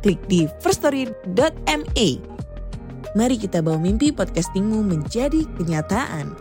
[0.00, 2.08] klik di firststory.me.
[3.12, 6.32] Mari kita bawa mimpi podcastingmu menjadi kenyataan.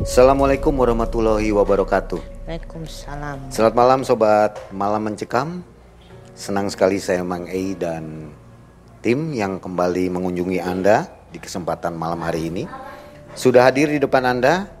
[0.00, 2.46] Assalamualaikum warahmatullahi wabarakatuh.
[2.46, 3.50] Waalaikumsalam.
[3.52, 5.60] Selamat malam sobat Malam Mencekam.
[6.32, 8.32] Senang sekali saya Mang Ei dan
[9.04, 12.64] tim yang kembali mengunjungi Anda di kesempatan malam hari ini.
[13.36, 14.79] Sudah hadir di depan Anda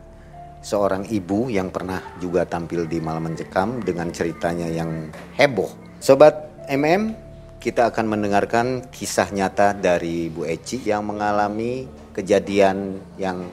[0.60, 5.72] seorang ibu yang pernah juga tampil di Malam Mencekam dengan ceritanya yang heboh.
[6.00, 7.16] Sobat MM,
[7.60, 11.84] kita akan mendengarkan kisah nyata dari Bu Eci yang mengalami
[12.16, 13.44] kejadian yang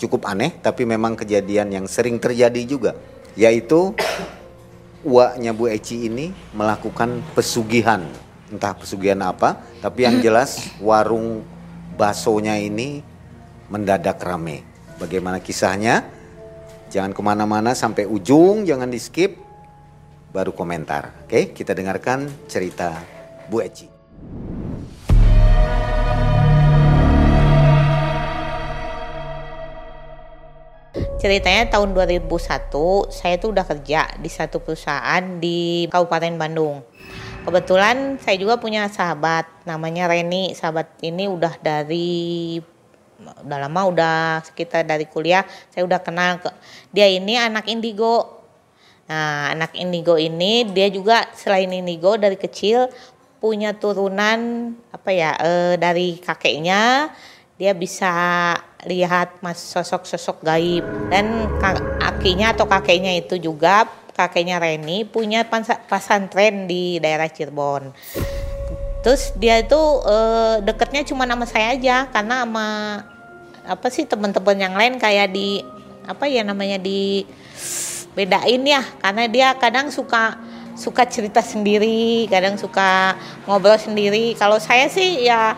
[0.00, 2.96] cukup aneh tapi memang kejadian yang sering terjadi juga
[3.36, 3.92] yaitu
[5.04, 8.04] uaknya Bu Eci ini melakukan pesugihan.
[8.52, 11.44] Entah pesugihan apa tapi yang jelas warung
[11.96, 13.00] baksonya ini
[13.72, 14.64] mendadak rame.
[15.00, 16.19] Bagaimana kisahnya
[16.90, 19.38] jangan ke mana-mana sampai ujung jangan di skip
[20.34, 22.98] baru komentar oke kita dengarkan cerita
[23.46, 23.86] Bu Eci
[31.20, 32.32] Ceritanya tahun 2001
[33.12, 36.80] saya tuh udah kerja di satu perusahaan di Kabupaten Bandung.
[37.44, 40.56] Kebetulan saya juga punya sahabat namanya Reni.
[40.56, 42.56] Sahabat ini udah dari
[43.20, 46.50] udah lama udah sekitar dari kuliah saya udah kenal ke
[46.90, 48.40] dia ini anak indigo.
[49.10, 52.86] Nah, anak indigo ini dia juga selain indigo dari kecil
[53.42, 57.10] punya turunan apa ya eh, dari kakeknya
[57.58, 58.12] dia bisa
[58.86, 61.50] lihat mas sosok-sosok gaib dan
[62.00, 63.84] akinya atau kakeknya itu juga
[64.16, 65.44] kakeknya Reni punya
[65.88, 67.92] pesantren di daerah Cirebon.
[69.00, 72.68] Terus dia itu eh, deketnya cuma nama saya aja karena sama
[73.64, 75.64] apa sih teman-teman yang lain kayak di
[76.04, 77.24] apa ya namanya di
[78.12, 80.36] bedain ya karena dia kadang suka
[80.80, 84.32] suka cerita sendiri, kadang suka ngobrol sendiri.
[84.36, 85.52] Kalau saya sih ya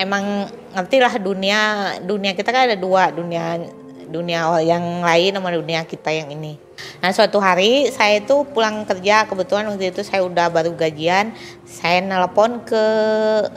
[0.00, 1.60] emang ngerti lah dunia
[2.02, 3.62] dunia kita kan ada dua dunia
[4.08, 6.56] dunia yang lain sama dunia kita yang ini.
[7.00, 11.32] Nah suatu hari saya itu pulang kerja kebetulan waktu itu saya udah baru gajian
[11.64, 12.84] saya nelpon ke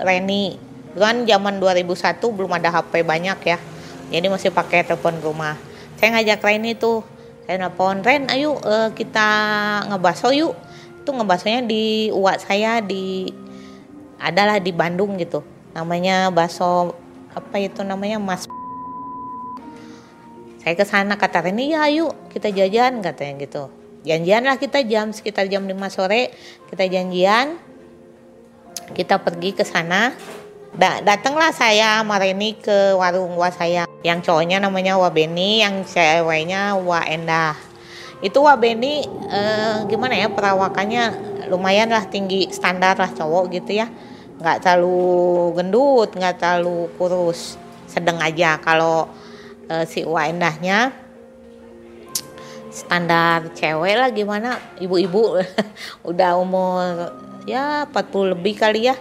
[0.02, 0.60] Reni.
[0.98, 3.58] Kan zaman 2001 belum ada HP banyak ya
[4.10, 5.60] jadi masih pakai telepon rumah.
[6.00, 7.04] Saya ngajak Reni tuh
[7.46, 9.28] saya nelpon Ren ayo uh, kita
[9.92, 10.56] ngebaso yuk.
[11.04, 13.32] Itu ngebasonya di uak saya di
[14.18, 15.46] adalah di Bandung gitu
[15.78, 16.98] namanya baso
[17.38, 18.50] apa itu namanya Mas
[20.68, 23.72] saya ke sana kata Reni ya yuk kita jajan katanya gitu.
[24.04, 26.36] Janjian lah kita jam sekitar jam 5 sore
[26.68, 27.56] kita janjian
[28.92, 30.12] kita pergi ke sana.
[30.76, 36.76] Da datanglah saya sama Reni ke warung wa saya yang cowoknya namanya Wabeni yang ceweknya
[36.76, 37.56] Wa Endah.
[38.20, 41.04] Itu Wabeni eh, gimana ya perawakannya
[41.48, 43.88] lumayan lah tinggi standar lah cowok gitu ya.
[44.44, 47.56] Nggak terlalu gendut nggak terlalu kurus
[47.88, 48.60] sedang aja.
[48.60, 49.08] Kalau
[49.72, 50.92] uh, si Wa Endahnya
[52.72, 54.62] standar cewek lah gimana?
[54.78, 55.42] Ibu-ibu.
[56.10, 57.14] Udah umur
[57.50, 58.96] ya 40 lebih kali ya.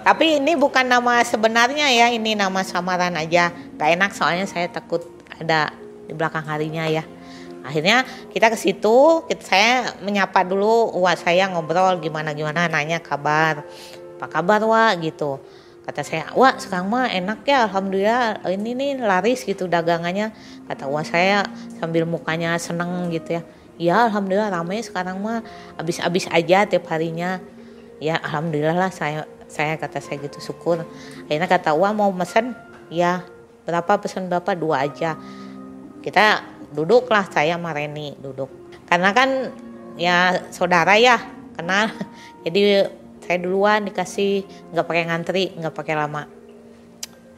[0.00, 3.52] Tapi ini bukan nama sebenarnya ya ini nama samaran aja.
[3.76, 5.74] Gak enak soalnya saya takut ada
[6.08, 7.04] di belakang harinya ya.
[7.66, 13.66] Akhirnya kita ke situ kita saya menyapa dulu uak saya ngobrol gimana gimana nanya kabar.
[14.16, 15.38] Apa kabar wa gitu
[15.88, 20.36] kata saya wah sekarang mah enak ya alhamdulillah ini nih laris gitu dagangannya.
[20.68, 21.48] Kata wah saya
[21.80, 23.42] sambil mukanya seneng gitu ya.
[23.80, 25.40] Ya alhamdulillah ramai sekarang mah
[25.80, 27.40] habis-habis aja tiap harinya.
[28.04, 30.84] Ya alhamdulillah lah saya saya kata saya gitu syukur.
[31.24, 32.52] Akhirnya kata wah mau mesen
[32.92, 33.24] ya
[33.64, 34.52] berapa pesan berapa?
[34.52, 35.16] Dua aja.
[36.04, 36.44] Kita
[36.76, 38.52] duduklah saya sama Reni duduk.
[38.84, 39.56] Karena kan
[39.96, 41.16] ya saudara ya
[41.56, 41.88] kenal.
[42.44, 42.84] Jadi
[43.28, 46.24] saya duluan dikasih nggak pakai ngantri nggak pakai lama.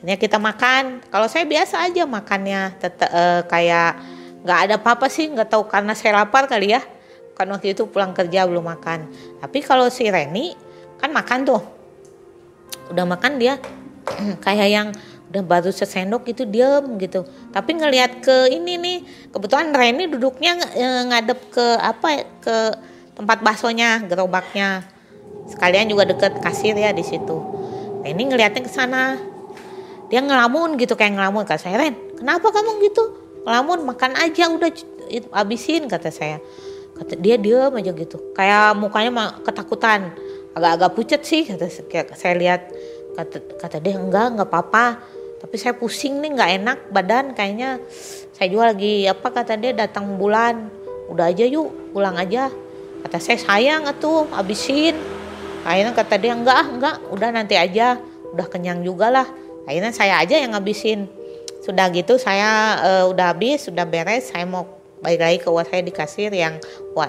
[0.07, 1.03] Ini kita makan.
[1.11, 3.99] Kalau saya biasa aja makannya tetap uh, kayak
[4.47, 6.81] nggak ada apa-apa sih nggak tahu karena saya lapar kali ya.
[7.35, 9.11] Kan waktu itu pulang kerja belum makan.
[9.43, 10.55] Tapi kalau si Reni
[11.03, 11.63] kan makan tuh.
[12.95, 13.59] Udah makan dia
[14.47, 14.89] kayak yang
[15.35, 17.27] udah baru sesendok itu diem gitu.
[17.51, 18.99] Tapi ngelihat ke ini nih
[19.35, 20.55] kebetulan Reni duduknya
[21.11, 22.57] ngadep ke apa ke
[23.19, 24.87] tempat baksonya gerobaknya
[25.51, 27.37] sekalian juga deket kasir ya di situ.
[28.01, 29.19] Nah ini ngeliatnya ke sana.
[30.11, 31.43] Dia ngelamun gitu kayak ngelamun.
[31.47, 33.05] Kata saya Ren kenapa kamu gitu?
[33.45, 34.71] Ngelamun makan aja udah
[35.35, 36.39] habisin kata saya.
[36.97, 38.33] Kata dia diam aja gitu.
[38.33, 40.15] Kayak mukanya ketakutan.
[40.55, 42.71] Agak-agak pucat sih kata saya lihat.
[43.15, 44.87] Kata kata dia enggak enggak apa-apa.
[45.41, 47.81] Tapi saya pusing nih nggak enak badan kayaknya
[48.37, 50.69] saya juga lagi apa kata dia datang bulan.
[51.09, 52.53] Udah aja yuk pulang aja.
[53.01, 55.20] Kata saya sayang tuh habisin
[55.67, 56.97] akhirnya kata dia enggak ah enggak.
[57.13, 58.01] Udah nanti aja.
[58.31, 59.27] Udah kenyang juga lah.
[59.67, 61.11] Akhirnya saya aja yang ngabisin.
[61.61, 65.81] Sudah gitu saya uh, udah habis sudah beres saya mau balik lagi ke uang saya
[65.81, 66.61] di kasir yang
[66.97, 67.09] wah,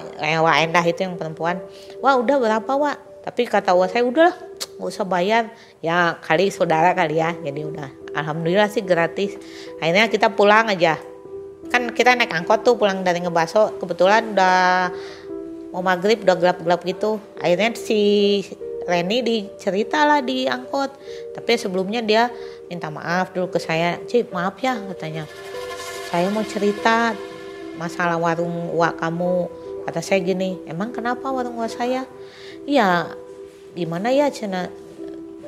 [0.59, 1.59] endah itu yang perempuan.
[2.03, 4.31] Wah udah berapa wah tapi kata uang saya udah
[4.79, 5.51] nggak usah bayar.
[5.79, 7.31] Ya kali saudara kali ya.
[7.37, 9.39] Jadi udah alhamdulillah sih gratis.
[9.79, 10.99] Akhirnya kita pulang aja.
[11.71, 13.79] Kan kita naik angkot tuh pulang dari ngebaso.
[13.79, 14.91] Kebetulan udah
[15.71, 17.17] mau maghrib udah gelap-gelap gitu.
[17.39, 17.99] Akhirnya si
[18.85, 20.91] Reni dicerita lah di angkot
[21.37, 22.27] tapi sebelumnya dia
[22.67, 23.97] minta maaf dulu ke saya.
[24.05, 25.25] Cip maaf ya katanya.
[26.11, 27.15] Saya mau cerita
[27.79, 29.47] masalah warung uak kamu.
[29.87, 32.03] Kata saya gini emang kenapa warung uak saya?
[32.67, 33.15] Iya
[33.73, 34.67] gimana ya cina?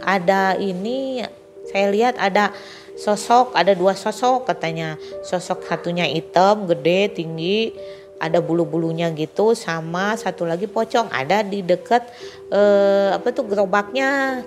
[0.03, 1.23] Ada ini
[1.67, 2.51] saya lihat ada
[2.95, 4.95] sosok ada dua sosok katanya.
[5.25, 7.73] Sosok satunya hitam gede tinggi
[8.19, 12.05] ada bulu-bulunya gitu sama satu lagi pocong ada di dekat
[12.53, 14.41] eh, apa tuh gerobaknya.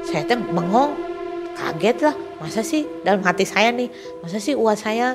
[0.00, 0.96] Saya tuh bengong
[1.60, 3.92] kaget lah masa sih dalam hati saya nih
[4.24, 5.12] masa sih uang saya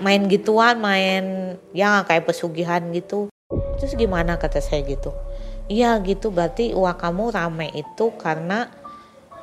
[0.00, 3.28] main gituan main ya kayak pesugihan gitu.
[3.76, 5.12] Terus gimana kata saya gitu.
[5.70, 8.66] Iya gitu berarti uang kamu rame itu karena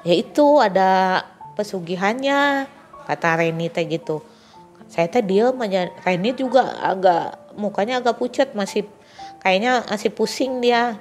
[0.04, 1.24] ya itu ada
[1.56, 2.68] pesugihannya
[3.08, 4.20] kata Reni teh gitu.
[4.92, 8.86] Saya teh dia aja Reni juga agak mukanya agak pucat masih
[9.42, 10.96] kayaknya masih pusing dia.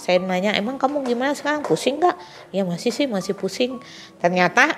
[0.00, 1.60] Saya nanya emang kamu gimana sekarang?
[1.64, 2.16] Pusing gak
[2.52, 3.80] ya masih sih masih pusing.
[4.20, 4.72] Ternyata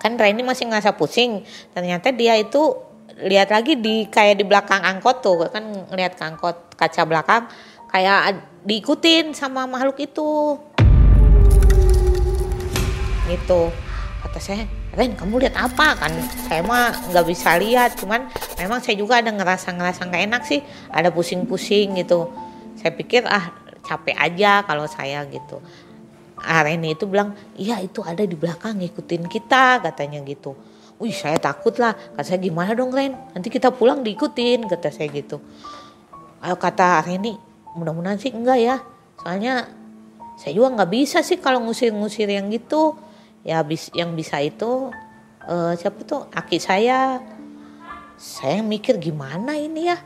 [0.00, 1.42] kan Reni masih ngerasa pusing.
[1.72, 2.76] Ternyata dia itu
[3.16, 7.48] lihat lagi di kayak di belakang angkot tuh kan ngeliat ke angkot kaca belakang
[7.88, 10.60] kayak diikutin sama makhluk itu.
[13.26, 13.60] Gitu.
[14.22, 15.92] Kata saya Ren kamu lihat apa?
[16.00, 16.16] Kan
[16.48, 20.64] saya mah nggak bisa lihat cuman memang saya juga ada ngerasa ngerasa nggak enak sih
[20.88, 22.32] ada pusing-pusing gitu.
[22.80, 23.52] Saya pikir ah
[23.84, 25.60] capek aja kalau saya gitu.
[26.40, 30.56] Ah Reni itu bilang iya itu ada di belakang ngikutin kita katanya gitu.
[30.96, 33.12] Wih saya takut lah kata saya gimana dong Ren?
[33.36, 35.44] Nanti kita pulang diikutin kata saya gitu.
[36.40, 37.36] Ayo kata Reni
[37.76, 38.76] mudah-mudahan sih enggak ya.
[39.20, 39.68] Soalnya
[40.40, 42.96] saya juga nggak bisa sih kalau ngusir-ngusir yang gitu
[43.46, 44.90] ya bis yang bisa itu
[45.46, 46.26] uh, siapa tuh?
[46.34, 47.22] Aki saya.
[48.18, 50.00] Saya mikir gimana ini ya?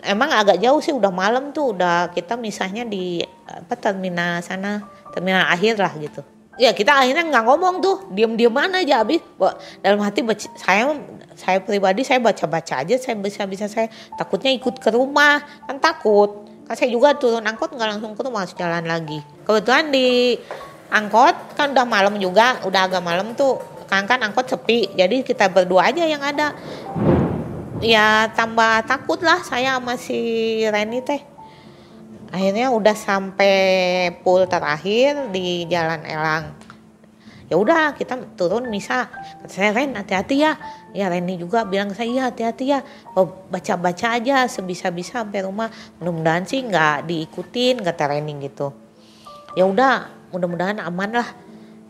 [0.00, 4.82] Emang agak jauh sih udah malam tuh udah kita misahnya di apa terminal sana
[5.12, 6.24] terminal akhir lah gitu.
[6.56, 9.20] Ya kita akhirnya nggak ngomong tuh diem-diem mana aja habis.
[9.84, 10.88] Dalam hati baca, saya
[11.36, 15.44] saya pribadi saya baca-baca aja saya bisa bisa saya takutnya ikut ke rumah.
[15.68, 16.48] Kan takut.
[16.64, 19.20] Kan saya juga turun angkot nggak langsung ke rumah jalan lagi.
[19.44, 20.40] Kebetulan di
[20.94, 23.58] angkot kan udah malam juga udah agak malam tuh.
[23.90, 26.54] Kan kan angkot sepi jadi kita berdua aja yang ada.
[27.82, 31.20] Ya tambah takut lah saya sama si Reni teh.
[32.30, 33.54] Akhirnya udah sampai
[34.22, 36.54] pool terakhir di Jalan Elang.
[37.46, 39.06] Ya udah kita turun bisa.
[39.44, 40.56] Kata saya Ren hati-hati ya.
[40.96, 42.80] Ya Reni juga bilang saya iya hati-hati ya.
[43.14, 45.68] Oh, baca-baca aja sebisa-bisa sampai rumah.
[46.00, 48.72] Mudah-mudahan sih nggak diikutin kata Reni gitu.
[49.54, 51.28] Ya udah mudah-mudahan aman lah.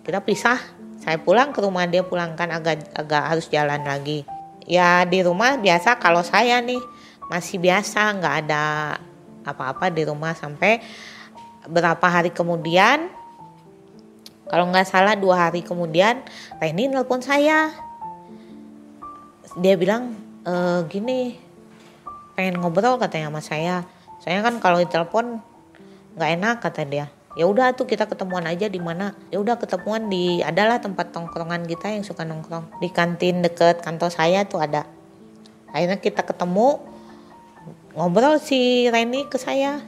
[0.04, 0.60] Kita pisah
[1.00, 4.28] saya pulang ke rumah dia pulangkan agak agak harus jalan lagi.
[4.68, 6.80] Ya di rumah biasa kalau saya nih
[7.32, 8.96] masih biasa nggak ada
[9.44, 10.84] apa-apa di rumah sampai
[11.64, 13.08] berapa hari kemudian.
[14.44, 16.20] Kalau nggak salah dua hari kemudian
[16.60, 17.72] Reni nelpon saya.
[19.56, 20.12] Dia bilang
[20.44, 20.52] e,
[20.92, 21.40] gini
[22.36, 23.76] pengen ngobrol katanya sama saya.
[24.20, 25.40] Saya kan kalau ditelepon
[26.16, 29.14] nggak enak kata dia ya udah tuh kita ketemuan aja di mana.
[29.30, 32.78] Ya udah ketemuan di adalah tempat tongkrongan kita yang suka nongkrong.
[32.78, 34.86] Di kantin deket kantor saya tuh ada.
[35.74, 36.78] Akhirnya kita ketemu
[37.94, 39.82] ngobrol si Reni ke saya.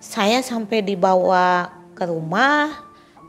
[0.00, 2.84] Saya sampai dibawa ke rumah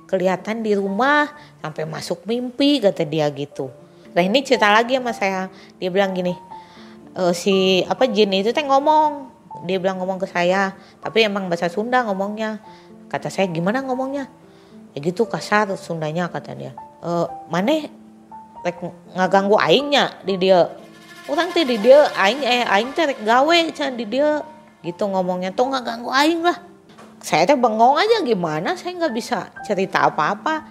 [0.08, 1.28] kelihatan di rumah
[1.60, 3.68] sampai masuk mimpi kata dia gitu.
[4.16, 5.52] Reni cerita lagi sama saya.
[5.80, 6.48] Dia bilang gini
[7.18, 9.34] e, si apa jin itu teh ngomong.
[9.66, 10.78] Dia bilang ngomong ke saya.
[11.02, 12.62] Tapi emang bahasa Sunda ngomongnya
[13.08, 14.28] kata saya gimana ngomongnya?
[14.96, 16.72] Ya gitu kasar Sundanya kata dia.
[17.04, 17.10] E,
[17.52, 17.88] mana
[18.64, 18.78] rek
[19.16, 20.72] ngaganggu aingnya di dia?
[21.28, 24.44] Orang teh di dia aing eh aing teh rek gawe can di dia.
[24.82, 26.58] Gitu ngomongnya tuh nggak ganggu aing lah.
[27.20, 28.78] Saya teh bengong aja gimana?
[28.80, 30.64] Saya nggak bisa cerita apa-apa.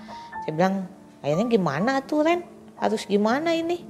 [0.44, 0.88] Saya bilang
[1.20, 2.40] akhirnya gimana tuh Ren?
[2.76, 3.82] Harus gimana ini?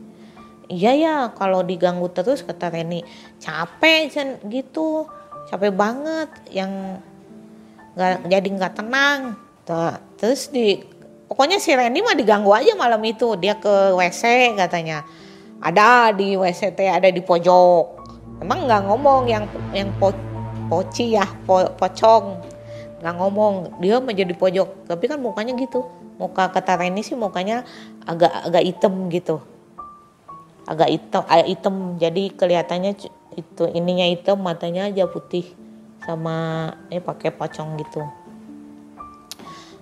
[0.66, 3.06] Iya ya kalau diganggu terus kata Reni.
[3.38, 4.10] Capek
[4.50, 5.06] gitu.
[5.46, 6.98] Capek banget yang
[7.96, 9.20] nggak jadi nggak tenang.
[10.20, 10.78] Terus di
[11.26, 13.34] pokoknya si Reni mah diganggu aja malam itu.
[13.40, 15.02] Dia ke WC katanya.
[15.64, 17.84] Ada di WC ada di pojok.
[18.44, 20.12] Emang nggak ngomong yang yang po,
[20.68, 22.36] poci ya po, pocong.
[23.00, 23.80] Nggak ngomong.
[23.80, 24.92] Dia menjadi pojok.
[24.92, 25.88] Tapi kan mukanya gitu.
[26.20, 27.64] Muka kata Reni sih mukanya
[28.04, 29.40] agak agak hitam gitu.
[30.68, 31.74] Agak hitam agak hitam.
[31.96, 32.92] Jadi kelihatannya
[33.36, 35.65] itu ininya hitam matanya aja putih
[36.06, 38.06] sama ini pakai pocong gitu.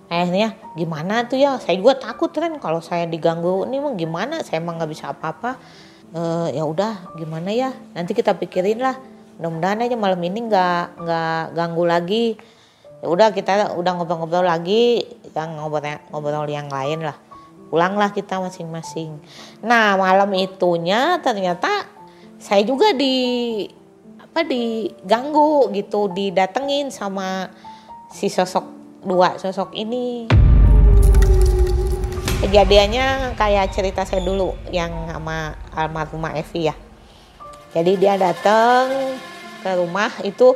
[0.08, 1.60] Akhirnya gimana tuh ya?
[1.60, 4.40] Saya juga takut kan kalau saya diganggu ini mah gimana?
[4.40, 5.60] Saya emang nggak bisa apa-apa.
[6.12, 6.20] E,
[6.56, 7.76] ya udah gimana ya?
[7.92, 8.96] Nanti kita pikirin lah.
[9.36, 12.26] Mudah-mudahan aja malam ini nggak nggak ganggu lagi.
[13.04, 17.16] Ya udah kita udah ngobrol-ngobrol lagi kita ngobrol ngobrol yang lain lah.
[17.68, 19.18] Pulanglah kita masing-masing.
[19.66, 21.90] Nah malam itunya ternyata
[22.38, 23.66] saya juga di
[24.34, 27.54] apa diganggu gitu, didatengin sama
[28.10, 28.66] si sosok
[29.06, 30.26] dua sosok ini.
[32.42, 36.74] Kejadiannya kayak cerita saya dulu yang sama almarhumah Evi ya.
[37.78, 39.14] Jadi dia datang
[39.62, 40.50] ke rumah itu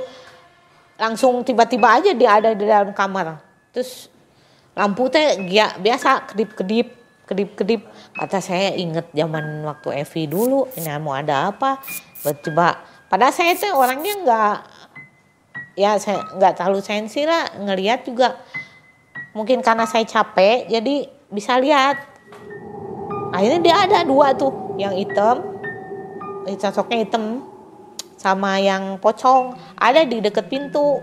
[0.99, 3.39] langsung tiba-tiba aja dia ada di dalam kamar.
[3.71, 4.11] Terus
[4.75, 5.39] lampu teh
[5.79, 6.99] biasa kedip-kedip
[7.31, 11.79] kedip-kedip kata saya inget zaman waktu Evi dulu ini mau ada apa
[12.43, 14.57] coba pada saya tuh orangnya nggak
[15.81, 18.37] ya saya nggak terlalu sensi lah ngelihat juga.
[19.33, 21.97] Mungkin karena saya capek jadi bisa lihat.
[23.33, 25.45] Akhirnya dia ada dua tuh yang hitam
[26.57, 27.45] sosoknya hitam
[28.17, 29.57] sama yang pocong.
[29.77, 31.01] Ada di deket pintu.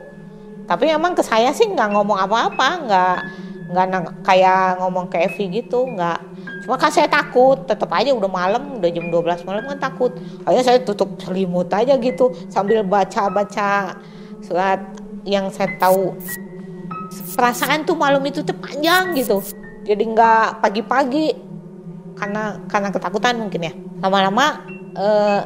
[0.65, 3.17] Tapi emang ke saya sih nggak ngomong apa-apa nggak
[3.69, 6.34] nggak kayak ngomong ke Evi gitu nggak
[6.65, 10.11] cuma kan saya takut tetap aja udah malam udah jam 12 malam kan takut.
[10.43, 14.01] Akhirnya saya tutup selimut aja gitu sambil baca-baca
[14.41, 14.81] surat
[15.23, 16.17] yang saya tahu.
[17.37, 19.45] Perasaan tuh malam itu tuh panjang gitu.
[19.85, 21.37] Jadi nggak pagi-pagi
[22.17, 23.73] karena karena ketakutan mungkin ya.
[24.01, 24.65] Lama-lama
[24.97, 25.41] eh,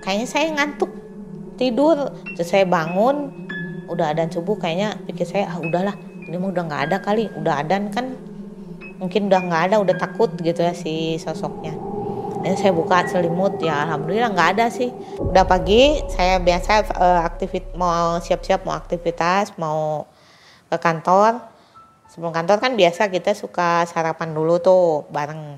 [0.00, 0.88] kayaknya saya ngantuk
[1.60, 2.08] tidur.
[2.34, 3.44] Terus saya bangun
[3.88, 5.92] udah ada subuh kayaknya pikir saya ah udahlah
[6.24, 8.16] ini mah udah nggak ada kali udah ada kan
[8.98, 11.74] mungkin udah nggak ada udah takut gitu ya si sosoknya.
[12.44, 14.92] Dan saya buka selimut ya alhamdulillah nggak ada sih.
[15.16, 20.04] Udah pagi saya biasa uh, aktivit mau siap-siap mau aktivitas mau
[20.68, 21.40] ke kantor.
[22.12, 25.56] Sebelum kantor kan biasa kita suka sarapan dulu tuh bareng.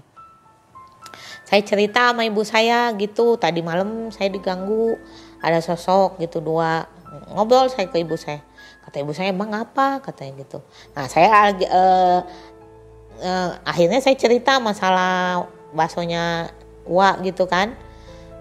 [1.42, 4.94] Saya cerita sama ibu saya gitu tadi malam saya diganggu
[5.42, 6.86] ada sosok gitu dua
[7.34, 8.46] ngobrol saya ke ibu saya.
[8.86, 9.98] Kata ibu saya emang apa?
[9.98, 10.62] Katanya gitu.
[10.94, 12.20] Nah saya uh,
[13.20, 16.52] uh, akhirnya saya cerita masalah baksonya
[16.86, 17.74] Wa gitu kan.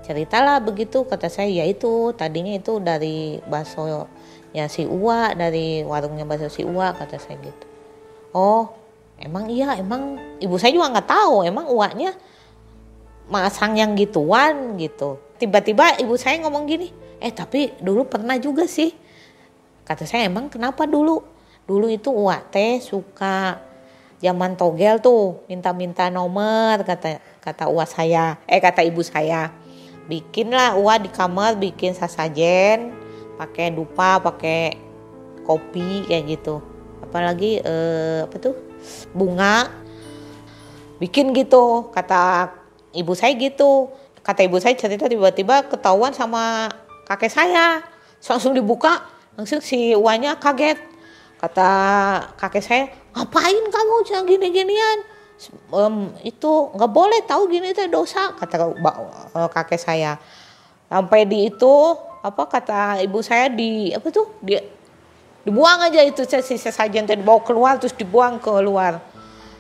[0.05, 4.05] Ceritalah begitu kata saya ya itu tadinya itu dari bakso
[4.53, 7.65] ya si Uwa dari warungnya bakso si Uwa kata saya gitu.
[8.29, 8.69] Oh
[9.17, 12.13] emang iya emang ibu saya juga nggak tahu emang uaknya
[13.33, 15.17] masang yang gituan gitu.
[15.41, 18.93] Tiba-tiba ibu saya ngomong gini eh tapi dulu pernah juga sih.
[19.89, 21.17] Kata saya emang kenapa dulu?
[21.65, 23.57] Dulu itu uak teh suka
[24.23, 29.51] zaman togel tuh minta-minta nomor kata kata uak saya eh kata ibu saya.
[30.05, 32.93] Bikinlah uak di kamar bikin sasajen
[33.41, 34.77] pakai dupa pakai
[35.43, 36.61] kopi kayak gitu.
[37.01, 38.55] Apalagi eh, apa tuh
[39.11, 39.69] bunga.
[41.01, 42.53] Bikin gitu kata
[42.95, 43.91] ibu saya gitu.
[44.25, 46.69] Kata ibu saya cerita tiba-tiba ketahuan sama
[47.05, 47.85] kakek saya.
[48.25, 49.05] Langsung dibuka
[49.35, 50.79] langsung si uanya kaget
[51.39, 51.69] kata
[52.39, 52.83] kakek saya
[53.15, 54.99] ngapain kamu jangan gini-ginian?
[55.69, 60.15] Um, itu nggak boleh tahu gini itu dosa kata uh, kakek saya.
[60.87, 61.73] Sampai di itu
[62.23, 64.63] apa kata ibu saya di apa tuh dia
[65.45, 68.97] dibuang aja itu sisa sajian tadi dibawa keluar terus dibuang keluar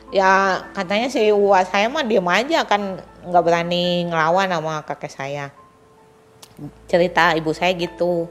[0.09, 5.45] ya katanya si uwa saya mah diam aja kan nggak berani ngelawan sama kakek saya.
[6.87, 8.29] Cerita ibu saya gitu.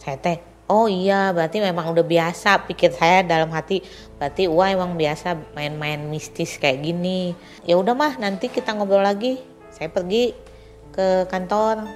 [0.00, 3.82] Saya teh oh iya berarti memang udah biasa pikir saya dalam hati
[4.22, 7.34] berarti wah emang biasa main-main mistis kayak gini.
[7.66, 9.42] Ya udah mah nanti kita ngobrol lagi.
[9.74, 10.30] Saya pergi
[10.94, 11.90] ke kantor.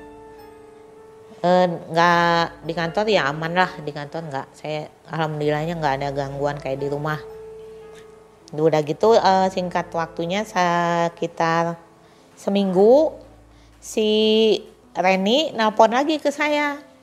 [1.44, 4.46] Eh, nggak di kantor ya aman lah di kantor nggak.
[4.58, 7.22] Saya alhamdulillahnya nggak ada gangguan kayak di rumah.
[8.50, 11.74] Udah gitu uh, singkat waktunya sekitar
[12.38, 13.14] seminggu
[13.82, 14.06] si
[14.94, 16.93] Reni nelpon lagi ke saya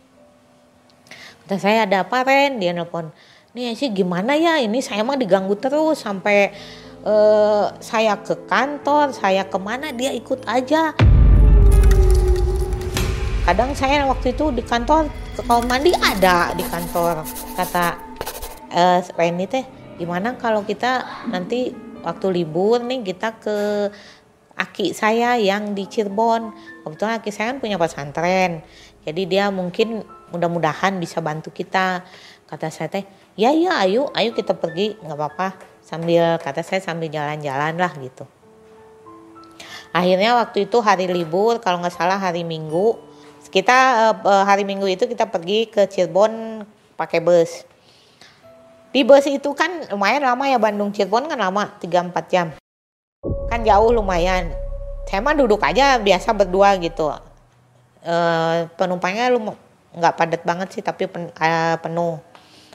[1.59, 2.61] saya ada apa Ren?
[2.61, 3.11] Dia nelpon
[3.51, 4.59] nih sih gimana ya?
[4.63, 6.55] Ini saya mah diganggu terus sampai
[7.03, 10.95] uh, saya ke kantor saya ke mana dia ikut aja.
[13.41, 17.25] Kadang saya waktu itu di kantor ke kamar mandi ada di kantor
[17.57, 17.97] kata
[18.71, 19.65] uh, Reni teh
[19.97, 21.73] gimana kalau kita nanti
[22.05, 23.57] waktu libur nih kita ke
[24.55, 26.53] aki saya yang di Cirebon?
[26.85, 28.61] Kebetulan aki saya kan punya pesantren
[29.01, 32.03] jadi dia mungkin mudah-mudahan bisa bantu kita
[32.47, 33.05] kata saya teh.
[33.39, 35.47] Ya ya ayo ayo kita pergi nggak apa-apa
[35.83, 38.27] sambil kata saya sambil jalan-jalan lah gitu.
[39.91, 43.11] Akhirnya waktu itu hari libur kalau nggak salah hari minggu
[43.51, 43.77] kita
[44.23, 46.63] uh, hari minggu itu kita pergi ke Cirebon
[46.95, 47.67] pakai bus.
[48.91, 52.47] Di bus itu kan lumayan lama ya Bandung Cirebon kan lama 3-4 jam.
[53.51, 54.55] Kan jauh lumayan.
[55.09, 57.11] Saya mah duduk aja biasa berdua gitu.
[57.99, 58.15] E,
[58.79, 59.51] penumpangnya lu
[59.91, 62.19] nggak padat banget sih tapi pen, uh, penuh.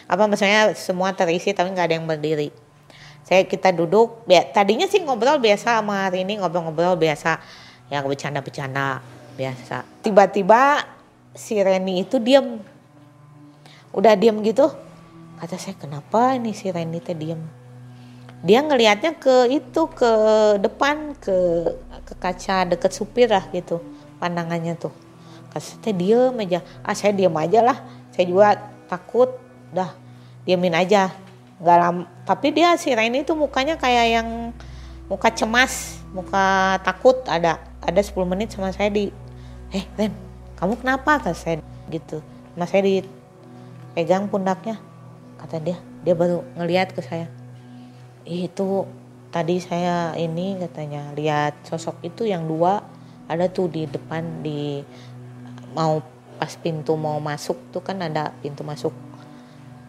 [0.07, 2.53] Apa maksudnya semua terisi tapi nggak ada yang berdiri.
[3.27, 7.43] Saya kita duduk ya, tadinya sih ngobrol biasa sama hari ini ngobrol-ngobrol biasa.
[7.91, 9.03] Ya bercanda-bercanda
[9.35, 9.83] biasa.
[10.03, 10.87] Tiba-tiba
[11.35, 12.63] si Reni itu diem.
[13.97, 14.69] Udah diem gitu
[15.37, 17.41] kata saya kenapa ini si Reni teh diem?
[18.47, 20.13] Dia ngelihatnya ke itu ke
[20.61, 21.37] depan ke
[22.07, 23.83] ke kaca deket supir lah gitu
[24.23, 25.06] pandangannya tuh
[25.57, 26.61] kasih diem aja.
[26.85, 27.81] Ah saya diem aja lah.
[28.13, 28.49] Saya juga
[28.93, 29.33] takut.
[29.73, 29.97] Dah
[30.45, 31.09] diemin aja.
[31.57, 34.29] Nggak lama tapi dia si Raini tuh mukanya kayak yang
[35.07, 37.23] muka cemas muka takut.
[37.25, 39.15] Ada ada 10 menit sama saya di
[39.71, 40.11] eh Ren
[40.59, 41.23] kamu kenapa?
[41.23, 41.63] kata saya.
[41.87, 42.19] Gitu.
[42.59, 44.81] Mas saya dipegang pundaknya.
[45.39, 47.31] Kata dia dia baru ngelihat ke saya.
[48.27, 48.91] Itu
[49.31, 52.83] tadi saya ini katanya lihat sosok itu yang dua.
[53.31, 54.83] Ada tuh di depan di
[55.77, 56.01] mau
[56.41, 58.97] pas pintu mau masuk tuh kan ada pintu masuk.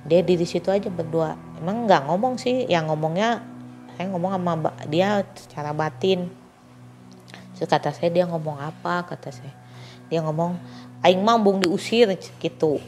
[0.04, 1.40] Dia di situ aja berdua.
[1.60, 2.68] Emang nggak ngomong sih.
[2.68, 3.44] Yang ngomongnya
[3.96, 4.52] saya ngomong sama
[4.92, 6.28] dia secara batin.
[7.56, 9.08] Terus kata saya dia ngomong apa?
[9.08, 9.56] kata saya.
[10.12, 10.60] Dia ngomong
[11.04, 12.80] aing mah bung diusir gitu.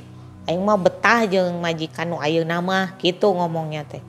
[0.48, 4.04] Aing mah betah jeung majikan nu ayeuna nama gitu ngomongnya teh.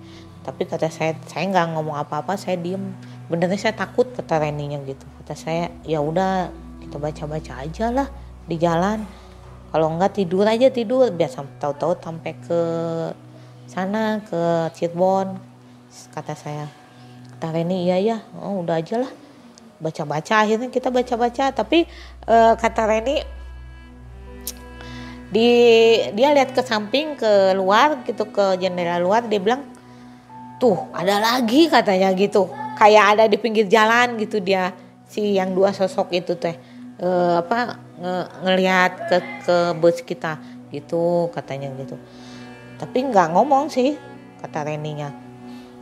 [0.47, 2.95] Tapi kata saya saya nggak ngomong apa-apa saya diem.
[3.27, 5.07] Benernya saya takut kata Reninya gitu.
[5.23, 6.51] Kata saya ya udah
[6.87, 8.09] kita baca-baca aja lah
[8.51, 9.07] di jalan.
[9.71, 12.61] Kalau enggak tidur aja tidur biasa tahu-tahu sampai ke
[13.71, 15.39] sana ke Cirebon
[16.11, 16.67] kata saya.
[17.39, 19.13] Kata Reni iya ya oh udah aja lah
[19.79, 20.43] baca-baca.
[20.43, 21.87] Akhirnya kita baca-baca tapi
[22.27, 23.23] uh, kata Reni
[25.31, 25.51] di
[26.11, 29.63] dia lihat ke samping ke luar gitu ke jendela luar dia bilang
[30.59, 32.51] tuh ada lagi katanya gitu.
[32.75, 34.75] Kayak ada di pinggir jalan gitu dia
[35.07, 36.59] si yang dua sosok itu teh
[37.01, 37.09] e,
[37.41, 39.17] apa nge, ngelihat ke
[39.49, 40.37] ke bus kita.
[40.71, 41.97] Gitu katanya gitu.
[42.79, 43.99] Tapi nggak ngomong sih
[44.45, 45.11] kata Reninya.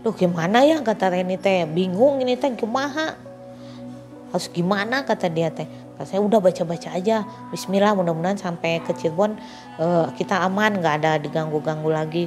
[0.00, 1.66] Duh gimana ya kata Reni teh?
[1.66, 3.18] Bingung ini teh gimana
[4.33, 5.68] harus gimana kata dia teh?
[5.98, 7.26] Kata saya udah baca-baca aja.
[7.50, 9.35] Bismillah mudah-mudahan sampai ke Cirebon
[9.83, 12.24] uh, kita aman nggak ada diganggu-ganggu lagi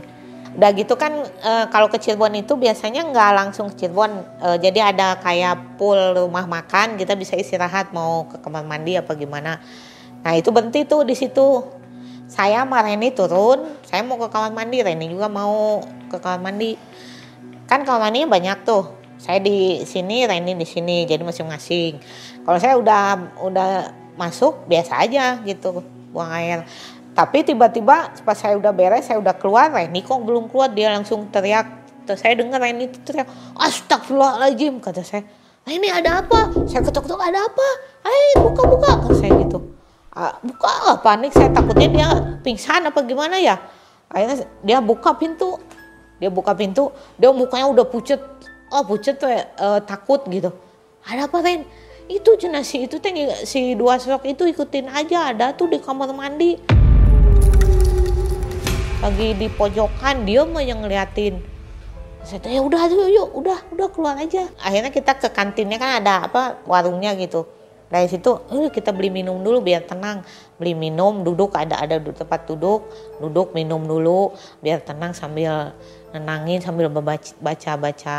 [0.51, 4.11] udah gitu kan e, kalau ke Cirebon itu biasanya nggak langsung ke Cirebon.
[4.39, 9.15] E, jadi ada kayak pool rumah makan kita bisa istirahat mau ke kamar mandi apa
[9.15, 9.63] gimana.
[10.21, 11.63] Nah itu berhenti tuh di situ.
[12.31, 16.75] Saya sama Reni turun saya mau ke kamar mandi Reni juga mau ke kamar mandi.
[17.67, 18.91] Kan kamar mandinya banyak tuh.
[19.19, 21.99] Saya di sini Reni di sini jadi masing-masing.
[22.43, 23.03] Kalau saya udah
[23.43, 23.69] udah
[24.19, 26.67] masuk biasa aja gitu buang air
[27.11, 30.71] tapi tiba-tiba pas saya udah beres saya udah keluar Reni kok belum keluar?
[30.71, 31.67] Dia langsung teriak.
[32.07, 33.27] Terus saya dengar Reni teriak
[33.59, 35.27] astagfirullahaladzim kata saya.
[35.67, 36.55] Ini ada apa?
[36.65, 37.67] Saya ketuk-ketuk ada apa?
[38.07, 39.59] Ayo buka-buka kata saya gitu.
[40.15, 41.35] Ah, buka lah panik.
[41.35, 42.07] Saya takutnya dia
[42.47, 43.59] pingsan apa gimana ya?
[44.07, 45.59] Akhirnya dia buka pintu.
[46.23, 48.23] Dia buka pintu dia mukanya udah pucet.
[48.71, 49.27] Oh pucet tuh
[49.59, 50.47] uh, takut gitu.
[51.03, 51.67] Ada apa Ren?
[52.07, 53.11] Itu jenazah itu teh
[53.43, 56.81] si dua sosok itu ikutin aja ada tuh di kamar mandi
[59.01, 61.41] lagi di pojokan dia mah yang ngeliatin.
[62.21, 64.45] Saya tanya ya udah yuk yuk udah udah keluar aja.
[64.61, 67.49] Akhirnya kita ke kantinnya kan ada apa warungnya gitu.
[67.89, 70.21] Dari situ uh, kita beli minum dulu biar tenang.
[70.61, 72.93] Beli minum duduk ada ada tempat duduk.
[73.17, 75.73] Duduk minum dulu biar tenang sambil
[76.13, 78.13] nenangin sambil baca baca, baca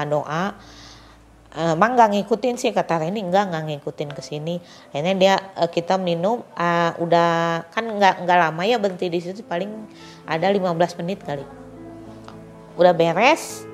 [1.53, 3.21] emang nggak ngikutin sih kata Reni.
[3.21, 4.57] Enggak nggak ngikutin ke sini.
[4.93, 9.45] Akhirnya dia uh, kita minum uh, udah kan nggak nggak lama ya berhenti di situ
[9.45, 9.69] paling
[10.25, 11.45] ada 15 menit kali.
[12.81, 13.69] Udah beres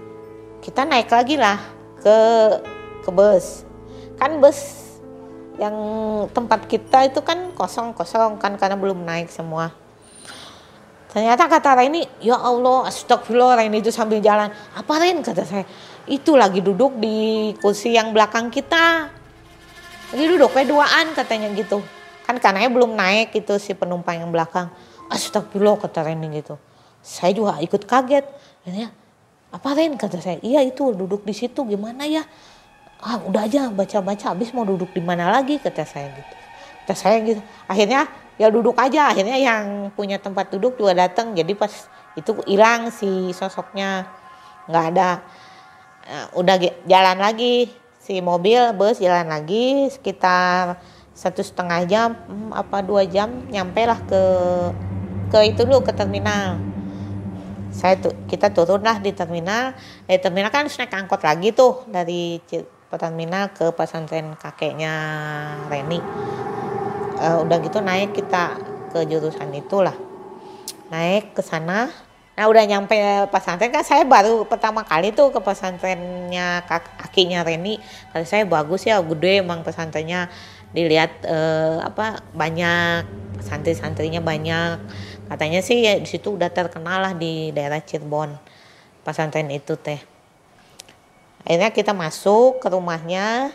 [0.59, 1.59] kita naik lagi lah
[2.03, 2.17] ke
[3.07, 3.63] ke bus.
[4.19, 4.89] Kan bus
[5.59, 5.75] yang
[6.31, 9.75] tempat kita itu kan kosong kosong kan karena belum naik semua
[11.09, 14.53] Ternyata kata Reni, ya Allah, astagfirullah Reni itu sambil jalan.
[14.77, 15.25] Apa Ren?
[15.25, 15.65] Kata saya,
[16.05, 19.09] itu lagi duduk di kursi yang belakang kita.
[20.13, 21.81] Lagi duduk kayak duaan katanya gitu.
[22.29, 24.69] Kan karena belum naik itu si penumpang yang belakang.
[25.09, 26.61] Astagfirullah kata Reni gitu.
[27.01, 28.29] Saya juga ikut kaget.
[28.69, 28.85] Reni,
[29.49, 29.97] apa Ren?
[29.97, 32.21] Kata saya, iya itu duduk di situ gimana ya?
[33.01, 36.35] Ah udah aja baca-baca habis mau duduk di mana lagi kata saya gitu.
[36.85, 37.41] Kata saya gitu.
[37.65, 39.13] Akhirnya ya duduk aja.
[39.13, 41.71] Akhirnya yang punya tempat duduk juga datang jadi pas
[42.15, 44.09] itu hilang si sosoknya.
[44.71, 45.11] Nggak ada.
[46.09, 47.69] Uh, udah jalan lagi.
[47.99, 49.91] Si mobil bus jalan lagi.
[49.91, 50.81] Sekitar
[51.13, 54.23] satu setengah jam hmm, apa dua jam nyampe lah ke
[55.35, 56.63] ke itu dulu ke terminal.
[57.69, 59.77] Saya tuh kita turun lah di terminal.
[60.09, 61.85] Dari terminal kan naik angkot lagi tuh.
[61.85, 62.41] Dari
[62.89, 64.95] terminal ke pesantren kakeknya
[65.69, 66.01] Reni
[67.19, 68.57] uh, udah gitu naik kita
[68.95, 69.95] ke jurusan itulah.
[70.89, 71.91] Naik ke sana.
[72.39, 72.95] Nah udah nyampe
[73.35, 77.83] pesantren kan saya baru pertama kali tuh ke pesantrennya kakinya Reni.
[78.15, 80.31] Kali saya bagus ya gede emang pesantrennya.
[80.71, 83.05] Dilihat uh, apa banyak
[83.43, 84.79] santri-santrinya banyak.
[85.27, 88.39] Katanya sih ya di situ udah terkenal lah di daerah Cirebon
[89.03, 89.99] pesantren itu teh.
[91.43, 93.51] Akhirnya kita masuk ke rumahnya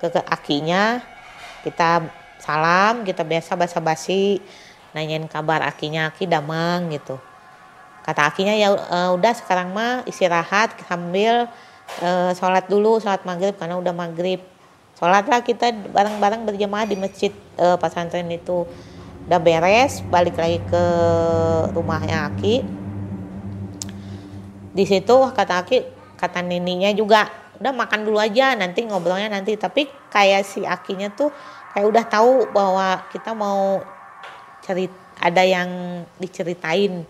[0.00, 1.04] ke, ke akinya.
[1.66, 4.44] Kita salam kita biasa basa-basi
[4.92, 7.16] nanyain kabar akinya aki damang gitu.
[8.04, 11.48] Kata akinya ya uh, udah sekarang mah istirahat sambil
[12.04, 14.44] uh, sholat dulu sholat maghrib karena udah maghrib.
[15.00, 18.68] Sholatlah kita bareng-bareng berjamaah di masjid uh, pesantren itu.
[19.24, 20.84] Udah beres balik lagi ke
[21.72, 22.60] rumahnya aki.
[24.76, 25.80] Di situ kata aki
[26.20, 27.26] kata nininya juga
[27.56, 29.56] udah makan dulu aja nanti ngobrolnya nanti.
[29.56, 31.32] Tapi kayak si akinya tuh
[31.74, 33.82] kayak udah tahu bahwa kita mau
[34.62, 35.68] cerit ada yang
[36.22, 37.02] diceritain.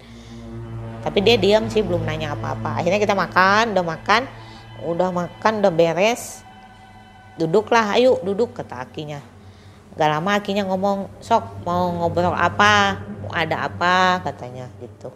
[1.05, 2.81] Tapi dia diam sih belum nanya apa-apa.
[2.81, 4.23] Akhirnya kita makan udah makan
[4.89, 6.41] udah makan udah beres.
[7.37, 9.21] Duduklah ayo duduk kata akinya.
[9.95, 13.05] Gak lama akinya ngomong sok mau ngobrol apa?
[13.21, 14.25] Mau ada apa?
[14.25, 15.13] katanya gitu.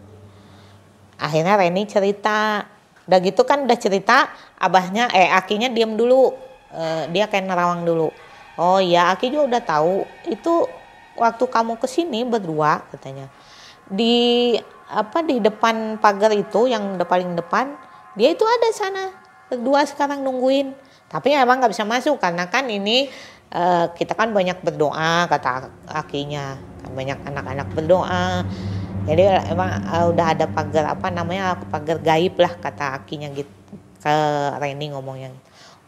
[1.17, 2.69] Akhirnya Reni cerita.
[3.09, 4.29] Udah gitu kan udah cerita
[4.61, 6.37] abahnya eh akinya diam dulu.
[6.69, 8.13] Uh, dia kayak nerawang dulu
[8.59, 10.03] Oh iya, Aki juga udah tahu.
[10.27, 10.67] Itu
[11.15, 13.31] waktu kamu ke sini berdua katanya.
[13.87, 14.59] Di
[14.91, 17.79] apa di depan pagar itu yang udah paling depan,
[18.19, 19.05] dia itu ada sana.
[19.47, 20.75] Berdua sekarang nungguin.
[21.07, 23.07] Tapi emang nggak bisa masuk karena kan ini
[23.55, 26.59] uh, kita kan banyak berdoa kata akinya.
[26.91, 28.43] Banyak anak-anak berdoa.
[29.07, 29.23] Jadi
[29.55, 33.55] emang uh, udah ada pagar apa namanya pagar gaib lah kata akinya gitu
[33.99, 34.15] ke
[34.63, 35.35] Reni ngomongnya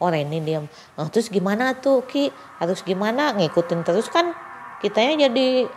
[0.01, 0.65] oh Reni diam
[0.97, 2.33] oh, terus gimana tuh Ki?
[2.57, 3.37] Harus gimana?
[3.37, 4.33] Ngikutin terus kan
[4.81, 5.69] kitanya jadi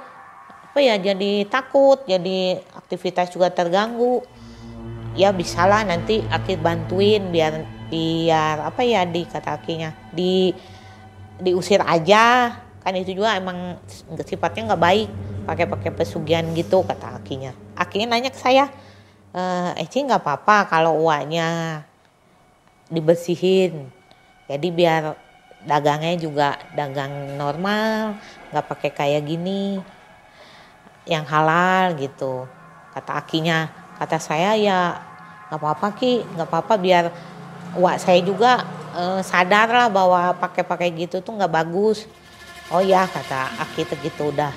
[0.64, 4.24] apa ya jadi takut jadi aktivitas juga terganggu.
[5.14, 10.50] Ya bisalah nanti Aki bantuin biar biar apa ya di kata Akinya di
[11.38, 12.58] diusir aja.
[12.82, 13.78] Kan itu juga emang
[14.24, 15.08] sifatnya nggak baik
[15.44, 17.54] pakai pakai pesugihan gitu kata Akinya.
[17.78, 18.72] Akinya nanya ke saya
[19.34, 21.82] eh Eci nggak apa-apa kalau uangnya
[22.86, 23.90] dibersihin
[24.44, 25.02] jadi biar
[25.64, 28.20] dagangnya juga dagang normal
[28.52, 29.80] nggak pakai kayak gini
[31.08, 32.44] yang halal gitu.
[32.92, 35.00] Kata akinya kata saya ya
[35.48, 36.24] nggak apa-apa ki.
[36.36, 37.04] Nggak apa-apa biar
[37.80, 42.04] wak saya juga eh, sadar lah bahwa pakai-pakai gitu tuh nggak bagus.
[42.68, 44.52] Oh ya kata aki gitu udah.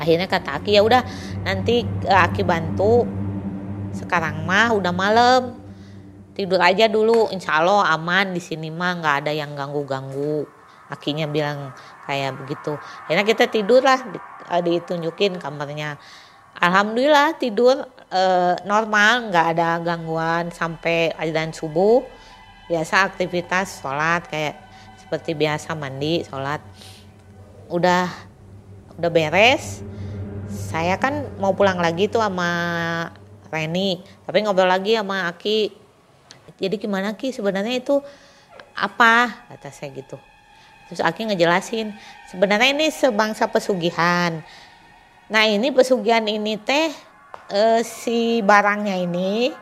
[0.00, 1.04] Akhirnya kata aki ya udah
[1.44, 3.04] nanti eh, aki bantu.
[3.92, 5.57] Sekarang mah udah malam
[6.38, 10.46] tidur aja dulu insya Allah aman di sini mah nggak ada yang ganggu ganggu
[10.86, 11.74] akinya bilang
[12.06, 12.78] kayak begitu.
[13.04, 15.98] Akhirnya kita tidur lah di, uh, ditunjukin kamarnya.
[16.58, 17.76] Alhamdulillah tidur
[18.14, 22.06] uh, normal nggak ada gangguan sampai adzan subuh.
[22.70, 24.56] Biasa aktivitas sholat kayak
[24.96, 26.62] seperti biasa mandi sholat.
[27.68, 28.08] Udah
[28.94, 29.82] udah beres.
[30.48, 32.48] Saya kan mau pulang lagi tuh sama
[33.48, 35.72] Reni tapi ngobrol lagi sama Aki
[36.58, 38.02] jadi gimana Ki sebenarnya itu
[38.74, 39.46] apa?
[39.50, 40.18] Kata saya gitu.
[40.90, 41.94] Terus Aki ngejelasin
[42.32, 44.42] sebenarnya ini sebangsa pesugihan.
[45.28, 46.90] Nah ini pesugihan ini teh
[47.52, 49.52] eh, si barangnya ini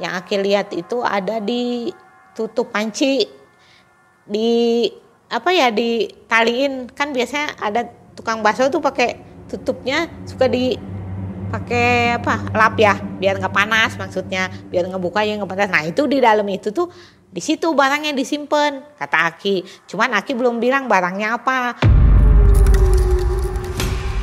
[0.00, 1.92] yang Aki lihat itu ada di
[2.32, 3.26] tutup panci
[4.24, 4.86] di
[5.28, 6.88] apa ya ditaliin.
[6.94, 7.84] Kan biasanya ada
[8.16, 9.18] tukang bakso tuh pakai
[9.50, 10.95] tutupnya suka di
[11.46, 15.70] pakai apa lap ya biar nggak panas maksudnya biar ngebuka ya nggak panas.
[15.70, 16.90] Nah itu di dalam itu tuh
[17.30, 19.86] di situ barangnya disimpan kata Aki.
[19.88, 21.78] Cuman Aki belum bilang barangnya apa.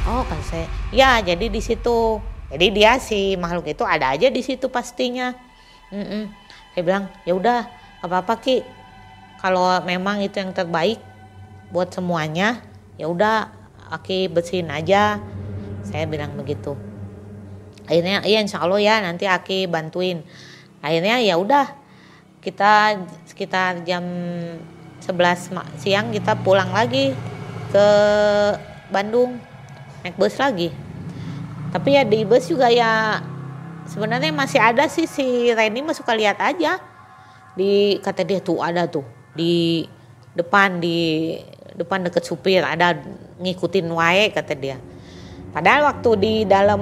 [0.03, 2.19] Oh kan saya ya jadi di situ.
[2.53, 5.33] Jadi dia si makhluk itu ada aja di situ pastinya.
[5.93, 6.25] Mm-mm.
[6.73, 7.69] saya bilang ya udah
[8.01, 8.61] apa apa ki.
[9.41, 10.97] Kalau memang itu yang terbaik
[11.69, 12.61] buat semuanya
[12.97, 13.49] ya udah
[13.89, 15.17] aki bersihin aja.
[15.83, 16.92] Saya bilang begitu
[17.93, 20.25] akhirnya iya insya Allah ya nanti aki bantuin.
[20.81, 21.69] Akhirnya ya udah
[22.41, 22.97] kita
[23.29, 24.01] sekitar jam
[25.05, 27.13] 11 ma- siang kita pulang lagi
[27.69, 27.87] ke
[28.89, 29.37] Bandung.
[30.01, 30.73] Naik bus lagi.
[31.69, 33.21] Tapi ya di bus juga ya
[33.85, 36.81] sebenarnya masih ada sih si Reni mah suka lihat aja.
[37.53, 39.05] Di kata dia tuh ada tuh
[39.37, 39.85] di
[40.33, 41.37] depan di
[41.77, 42.97] depan deket supir ada
[43.37, 44.81] ngikutin wae kata dia.
[45.53, 46.81] Padahal waktu di dalam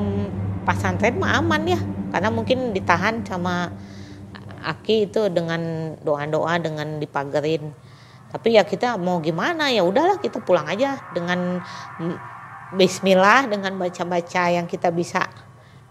[0.63, 1.79] pesantren mah aman ya.
[2.11, 3.71] Karena mungkin ditahan sama
[4.61, 7.73] Aki itu dengan doa-doa dengan dipagerin.
[8.29, 11.59] Tapi ya kita mau gimana ya udahlah kita pulang aja dengan
[12.71, 15.27] Bismillah dengan baca-baca yang kita bisa.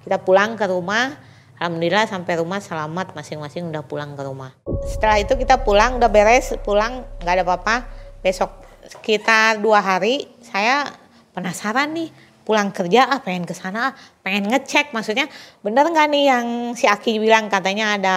[0.00, 1.12] Kita pulang ke rumah
[1.61, 4.56] Alhamdulillah sampai rumah selamat masing-masing udah pulang ke rumah.
[4.88, 7.85] Setelah itu kita pulang udah beres pulang nggak ada apa-apa.
[8.24, 8.48] Besok
[8.88, 10.88] sekitar dua hari saya
[11.37, 12.09] penasaran nih
[12.51, 13.93] pulang kerja ah pengen ke sana ah,
[14.27, 14.91] pengen ngecek.
[14.91, 15.31] Maksudnya
[15.63, 17.47] bener nggak nih yang si Aki bilang?
[17.47, 18.17] Katanya ada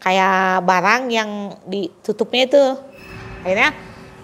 [0.00, 2.64] kayak barang yang ditutupnya itu.
[3.44, 3.76] Akhirnya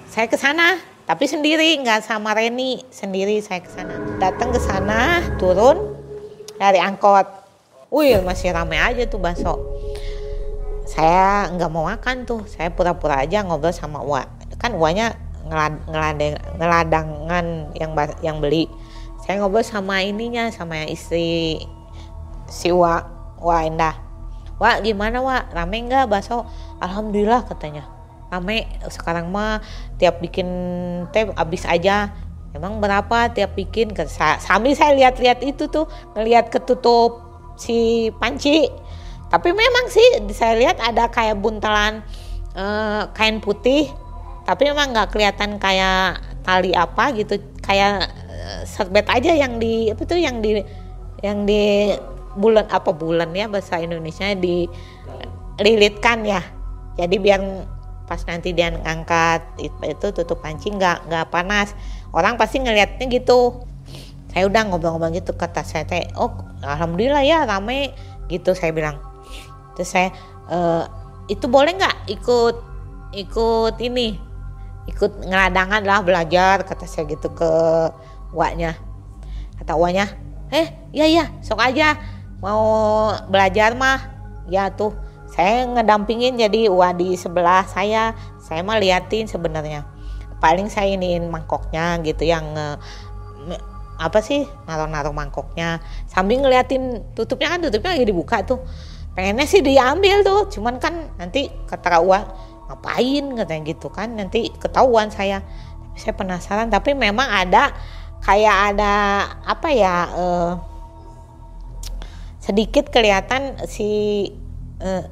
[0.08, 2.80] saya ke sana tapi sendiri nggak sama Reni.
[2.88, 4.00] Sendiri saya ke sana.
[4.16, 5.92] Datang ke sana turun
[6.56, 7.28] dari angkot.
[7.92, 9.60] Wih masih ramai aja tuh bakso.
[10.88, 12.48] Saya nggak mau makan tuh.
[12.48, 14.24] Saya pura-pura aja ngobrol sama Wa.
[14.56, 15.12] Kan Wanya
[15.44, 17.46] ngelad, ngeladang, ngeladangan
[17.76, 17.92] yang
[18.24, 18.64] yang beli
[19.30, 21.62] saya ngobrol sama ininya sama yang istri
[22.50, 23.06] si Wa
[23.38, 23.94] Wa Endah.
[24.58, 25.46] Wa gimana Wa?
[25.54, 26.42] Rame nggak bakso?
[26.82, 27.86] Alhamdulillah katanya.
[28.26, 29.62] Rame sekarang mah
[30.02, 30.50] tiap bikin
[31.14, 32.10] teh habis aja.
[32.50, 33.94] Emang berapa tiap bikin?
[34.42, 35.86] Sambil saya lihat-lihat itu tuh
[36.18, 37.22] ngelihat ketutup
[37.54, 38.66] si panci.
[39.30, 42.02] Tapi memang sih saya lihat ada kayak buntelan
[42.58, 43.86] eh, kain putih.
[44.42, 48.19] Tapi memang nggak kelihatan kayak tali apa gitu kayak
[48.80, 50.64] serbet aja yang di apa tuh yang di
[51.20, 51.92] yang di
[52.32, 54.64] bulan apa bulan ya bahasa Indonesia di
[55.60, 56.40] lilitkan ya.
[56.96, 57.40] Jadi biar
[58.08, 61.76] pas nanti dia ngangkat itu, itu tutup panci nggak nggak panas.
[62.16, 63.60] Orang pasti ngelihatnya gitu.
[64.32, 66.32] Saya udah ngobrol-ngobrol gitu kata saya teh oh
[66.64, 67.92] alhamdulillah ya rame.
[68.32, 68.96] Gitu saya bilang.
[69.76, 70.08] Terus saya
[70.48, 70.84] "Eh,
[71.28, 72.56] itu boleh nggak ikut
[73.12, 74.30] ikut ini
[74.90, 77.52] ikut ngeladangan lah belajar kata saya gitu ke
[78.32, 78.78] waknya.
[79.60, 80.08] Kata waknya
[80.50, 81.96] eh iya iya sok aja.
[82.42, 82.62] Mau
[83.30, 83.98] belajar mah.
[84.50, 84.96] Ya tuh
[85.30, 88.18] saya ngedampingin jadi wah di sebelah saya.
[88.42, 89.86] Saya mah liatin sebenarnya.
[90.42, 92.50] Paling saya iniin mangkoknya gitu yang
[93.46, 93.62] me-
[94.00, 95.78] apa sih naruh-naruh mangkoknya.
[96.08, 98.58] Sambil ngeliatin tutupnya kan tutupnya lagi dibuka tuh.
[99.14, 102.24] Pengennya sih diambil tuh cuman kan nanti kata Wa
[102.70, 103.36] ngapain?
[103.36, 105.44] katanya gitu kan nanti ketahuan saya.
[105.94, 107.76] Saya penasaran tapi memang ada
[108.20, 108.94] kayak ada
[109.44, 110.52] apa ya eh,
[112.40, 114.28] sedikit kelihatan si
[114.80, 115.04] eh,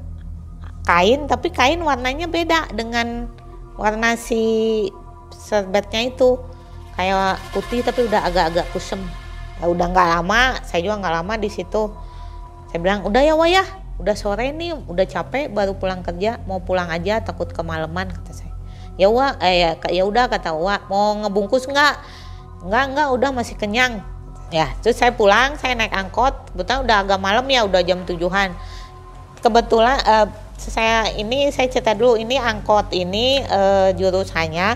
[0.89, 3.29] kain tapi kain warnanya beda dengan
[3.77, 4.87] warna si
[5.33, 6.41] serbetnya itu.
[6.99, 8.99] Kayak putih tapi udah agak-agak kusem
[9.63, 11.91] Ya udah nggak lama saya juga nggak lama di situ.
[12.71, 13.63] Saya bilang udah ya wah ya
[13.99, 18.55] udah sore nih udah capek baru pulang kerja mau pulang aja takut kemalaman kata saya.
[18.99, 21.95] Ya wah eh ya, ya udah kata wah mau ngebungkus nggak
[22.65, 24.03] nggak nggak udah masih kenyang.
[24.49, 26.55] Ya terus saya pulang saya naik angkot.
[26.55, 28.57] Kebetulan udah agak malam ya udah jam tujuhan.
[29.39, 30.27] Kebetulan eh,
[30.59, 34.75] saya ini saya cerita dulu ini angkot ini eh, jurusannya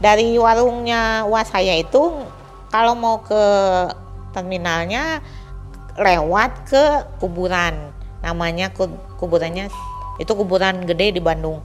[0.00, 2.24] dari warungnya wah saya itu
[2.72, 3.42] kalau mau ke
[4.32, 5.20] terminalnya
[6.00, 6.84] lewat ke
[7.20, 7.92] kuburan.
[8.24, 9.68] Namanya ku- kuburannya
[10.20, 11.60] itu kuburan gede di Bandung.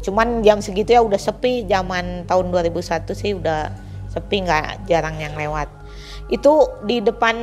[0.00, 1.64] Cuman jam segitu ya udah sepi.
[1.68, 5.70] Zaman tahun 2001 sih udah sepi nggak jarang yang lewat.
[6.28, 7.36] Itu di depan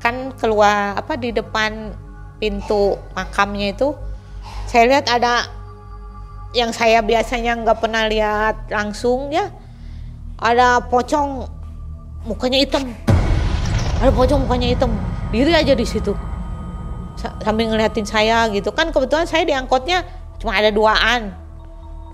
[0.00, 1.94] kan keluar apa di depan
[2.42, 3.94] pintu makamnya itu
[4.66, 5.46] saya lihat ada
[6.52, 9.52] yang saya biasanya nggak pernah lihat langsung ya.
[10.42, 11.46] Ada pocong
[12.26, 12.92] mukanya hitam.
[14.02, 14.90] Ada pocong mukanya hitam.
[15.30, 16.12] Diri aja di situ.
[17.14, 18.74] Sa- sambil ngeliatin saya gitu.
[18.74, 20.02] Kan kebetulan saya di angkotnya
[20.42, 21.30] cuma ada duaan.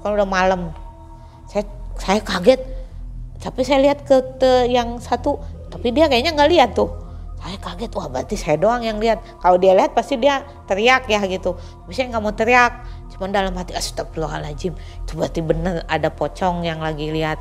[0.05, 0.71] Kalau udah malam.
[1.49, 1.65] Saya
[1.99, 2.78] saya kaget
[3.49, 5.41] tapi saya lihat ke, te- yang satu
[5.73, 6.93] tapi dia kayaknya nggak lihat tuh.
[7.39, 9.23] Saya kaget wah berarti saya doang yang lihat.
[9.41, 11.57] Kalau dia lihat pasti dia teriak ya gitu.
[11.57, 12.73] Tapi nggak mau teriak.
[13.15, 17.41] Cuman dalam hati astagfirullahaladzim itu berarti bener ada pocong yang lagi lihat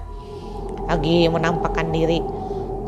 [0.87, 2.23] lagi menampakkan diri.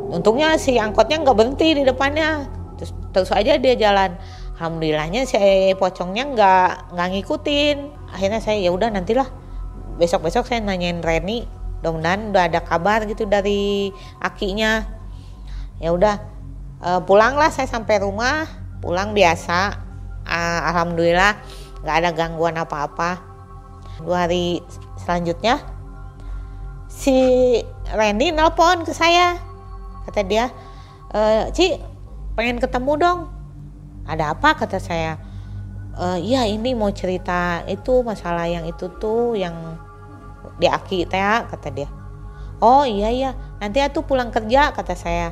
[0.10, 2.48] Untungnya si angkotnya nggak berhenti di depannya.
[2.80, 4.16] Terus terus aja dia jalan.
[4.56, 5.36] Alhamdulillahnya si
[5.76, 7.78] pocongnya nggak nggak ngikutin.
[8.16, 9.28] Akhirnya saya ya udah nantilah.
[9.98, 14.84] Besok besok saya nanyain Reni mudah-mudahan udah ada kabar gitu dari akinya.
[15.80, 16.20] Ya udah
[16.84, 18.48] uh, pulanglah saya sampai rumah.
[18.80, 19.76] Pulang biasa.
[20.30, 21.40] Uh, alhamdulillah
[21.84, 23.24] nggak ada gangguan apa-apa.
[24.04, 24.64] Dua hari
[25.00, 25.60] selanjutnya
[26.90, 27.16] si
[27.94, 29.40] Randy nelpon ke saya.
[30.10, 30.50] Kata dia
[31.14, 31.20] e,
[31.54, 31.78] Ci
[32.34, 33.20] pengen ketemu dong.
[34.10, 34.58] Ada apa?
[34.58, 35.16] kata saya.
[35.96, 39.54] E, iya ini mau cerita itu masalah yang itu tuh yang
[40.60, 41.90] di aki teh kata dia.
[42.60, 43.32] Oh iya iya.
[43.64, 45.32] Nanti aku pulang kerja kata saya.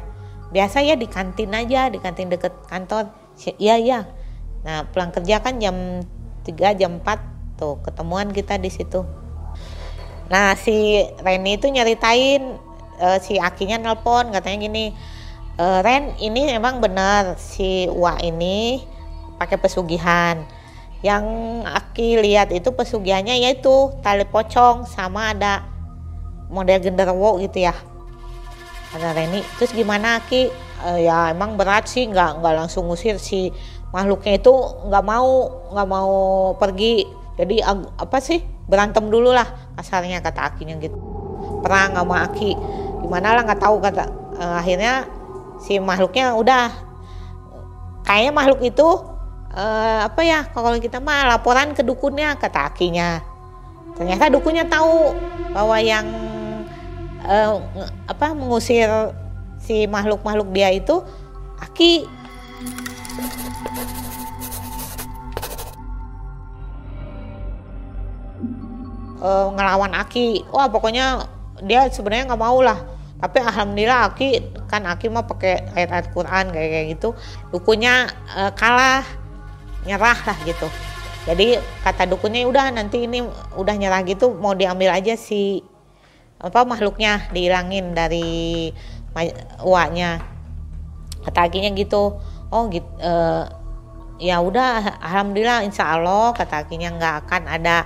[0.50, 3.12] Biasa ya di kantin aja di kantin deket kantor.
[3.60, 4.00] Iya iya.
[4.64, 6.02] Nah pulang kerja kan jam
[6.48, 9.04] 3 jam 4 tuh ketemuan kita di situ.
[10.32, 12.56] Nah si Reni itu nyeritain
[13.04, 14.86] uh, si akinya nelpon katanya gini
[15.58, 18.82] e, Ren ini memang benar si Wa ini
[19.38, 20.46] pakai pesugihan
[21.06, 21.26] yang
[21.62, 25.62] Aki lihat itu pesugihannya yaitu tali pocong sama ada
[26.50, 27.76] model genderuwo gitu ya.
[28.96, 29.44] Ada Reni.
[29.62, 30.42] Terus gimana Aki?
[30.78, 33.50] E, ya emang berat sih nggak nggak langsung ngusir si
[33.94, 34.54] makhluknya itu
[34.90, 35.30] nggak mau
[35.76, 36.14] nggak mau
[36.58, 37.06] pergi.
[37.38, 38.42] Jadi apa sih?
[38.68, 39.46] Berantem dulu lah
[39.78, 40.98] kasarnya kata Akinya gitu.
[41.62, 42.52] Perang sama Aki?
[43.06, 45.06] Gimana lah nggak tahu kata e, akhirnya
[45.62, 46.74] si makhluknya udah.
[48.08, 48.88] Kayaknya makhluk itu
[49.58, 53.26] uh, apa ya kalau kita mah laporan ke dukunnya kata akinya
[53.98, 55.18] ternyata dukunnya tahu
[55.58, 56.06] bahwa yang
[57.26, 57.58] uh,
[58.06, 58.88] apa mengusir
[59.58, 61.02] si makhluk-makhluk dia itu
[61.60, 62.06] aki.
[69.18, 70.46] Uh, ngelawan aki.
[70.54, 71.26] Wah pokoknya
[71.66, 72.78] dia sebenarnya nggak mau lah.
[73.18, 74.30] Tapi alhamdulillah Aki
[74.70, 77.10] kan Aki mah pakai ayat-ayat Quran kayak kayak gitu.
[77.50, 78.06] Dukunya
[78.38, 79.02] uh, kalah
[79.88, 80.68] nyerah lah gitu.
[81.28, 83.24] Jadi kata dukunnya udah nanti ini
[83.56, 85.64] udah nyerah gitu mau diambil aja si
[86.38, 88.72] apa makhluknya dihilangin dari
[89.64, 90.20] uaknya.
[91.24, 93.48] Kata Akinya gitu oh gitu uh,
[94.18, 97.84] ya udah alhamdulillah insya Allah kata Akinya nggak akan ada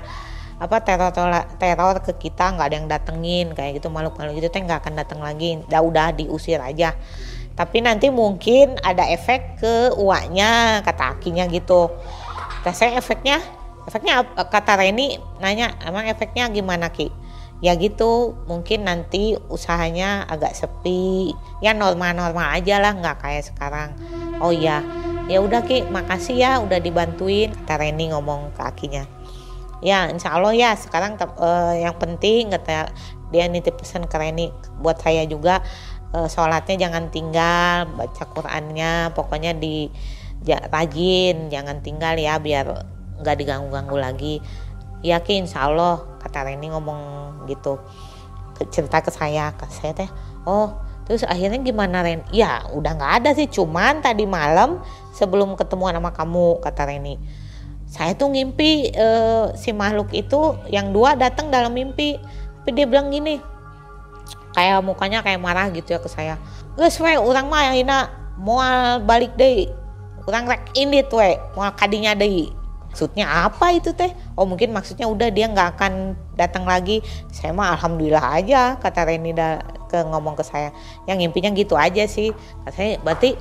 [0.61, 1.09] apa teror
[1.57, 5.17] teror ke kita nggak ada yang datengin kayak gitu makhluk-makhluk itu teh nggak akan datang
[5.17, 6.93] lagi udah udah diusir aja
[7.55, 11.91] tapi nanti mungkin ada efek ke uaknya kata akinya gitu.
[12.63, 13.41] Nah saya efeknya
[13.85, 17.11] efeknya kata Reni nanya emang efeknya gimana ki?
[17.61, 21.35] Ya gitu mungkin nanti usahanya agak sepi.
[21.61, 23.93] Ya normal-normal aja lah nggak kayak sekarang.
[24.41, 24.81] Oh ya
[25.29, 29.03] ya udah ki makasih ya udah dibantuin kata Reni ngomong ke akinya.
[29.81, 32.93] Ya insya Allah ya sekarang uh, yang penting kata
[33.31, 35.63] dia nitip pesan ke Reni buat saya juga
[36.15, 39.87] uh, sholatnya jangan tinggal baca Qurannya pokoknya di
[40.43, 42.87] ja, rajin jangan tinggal ya biar
[43.21, 44.35] nggak diganggu-ganggu lagi.
[45.01, 47.01] Yakin insya Allah kata Reni ngomong
[47.49, 47.81] gitu
[48.69, 50.09] cerita ke saya ke saya teh
[50.45, 50.77] oh
[51.09, 52.21] terus akhirnya gimana Ren?
[52.29, 54.77] Ya udah nggak ada sih cuman tadi malam
[55.17, 57.17] sebelum ketemuan sama kamu kata Reni.
[57.91, 62.15] Saya tuh ngimpi uh, si makhluk itu yang dua datang dalam mimpi
[62.61, 63.41] tapi dia bilang gini
[64.61, 66.37] kayak mukanya kayak marah gitu ya ke saya.
[66.77, 68.61] Guys we orang mah ina mau
[69.01, 69.73] balik deh.
[70.29, 71.25] Orang rek ini tuh
[71.57, 72.53] mau kadinya deh.
[72.93, 74.13] Maksudnya apa itu teh?
[74.37, 77.01] Oh mungkin maksudnya udah dia nggak akan datang lagi.
[77.33, 80.69] Saya mah alhamdulillah aja kata Reni da, ke ngomong ke saya.
[81.09, 82.29] Yang ngimpinya gitu aja sih.
[82.69, 83.33] Saya berarti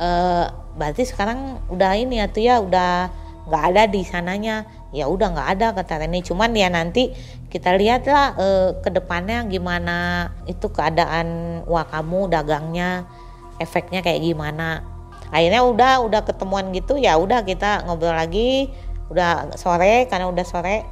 [0.00, 3.12] uh, berarti sekarang udah ini ya tuh ya udah
[3.46, 7.10] nggak ada di sananya ya udah nggak ada kata Reni cuman ya nanti
[7.50, 8.46] kita lihatlah e,
[8.84, 13.06] ke depannya gimana itu keadaan wah kamu dagangnya
[13.58, 14.84] efeknya kayak gimana.
[15.32, 18.70] Akhirnya udah udah ketemuan gitu ya udah kita ngobrol lagi.
[19.06, 20.82] Udah sore karena udah sore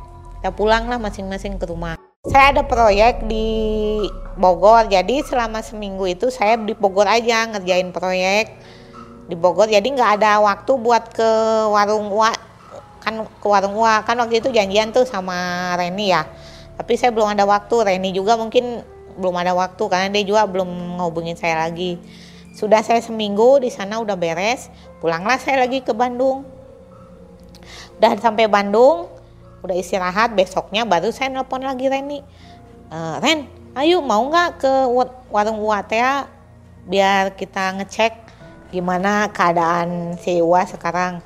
[0.40, 1.98] kita pulang lah masing-masing ke rumah.
[2.24, 4.00] Saya ada proyek di
[4.40, 8.54] Bogor jadi selama seminggu itu saya di Bogor aja ngerjain proyek
[9.28, 9.68] di Bogor.
[9.68, 11.30] Jadi nggak ada waktu buat ke
[11.68, 12.32] warung wa
[13.04, 16.24] kan ke warung wa kan waktu itu janjian tuh sama Reni ya.
[16.74, 17.76] Tapi saya belum ada waktu.
[17.84, 18.80] Reni juga mungkin
[19.20, 22.00] belum ada waktu karena dia juga belum ngehubungin saya lagi.
[22.56, 24.72] Sudah saya seminggu di sana udah beres
[25.04, 26.42] pulanglah saya lagi ke Bandung.
[28.00, 29.12] Udah sampai Bandung
[29.64, 32.20] udah istirahat besoknya baru saya nelpon lagi Reni.
[32.88, 34.72] E, Ren ayo mau nggak ke
[35.32, 36.28] warung Watea
[36.84, 38.12] biar kita ngecek
[38.70, 41.24] gimana keadaan si Iwa sekarang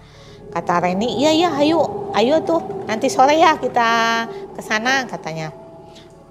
[0.49, 3.88] kata Reni iya iya ayo ayo tuh nanti sore ya kita
[4.57, 5.53] ke sana katanya.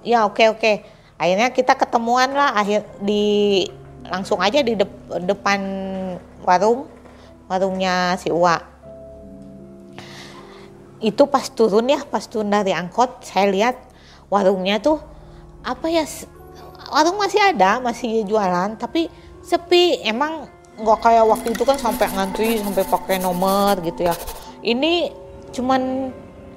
[0.02, 0.72] Ya oke oke.
[1.18, 3.66] Akhirnya kita ketemuan lah akhir di
[4.06, 4.90] langsung aja di dep,
[5.26, 5.60] depan
[6.46, 6.86] warung
[7.50, 8.58] warungnya si Uwa.
[10.98, 13.76] Itu pas turun ya pas turun dari angkot saya lihat
[14.30, 14.98] warungnya tuh
[15.62, 16.06] apa ya
[16.90, 19.10] warung masih ada masih jualan tapi
[19.42, 20.48] sepi emang
[20.78, 24.14] nggak kayak waktu itu kan sampai ngantri sampai pakai nomor gitu ya.
[24.62, 25.10] Ini
[25.50, 26.12] cuman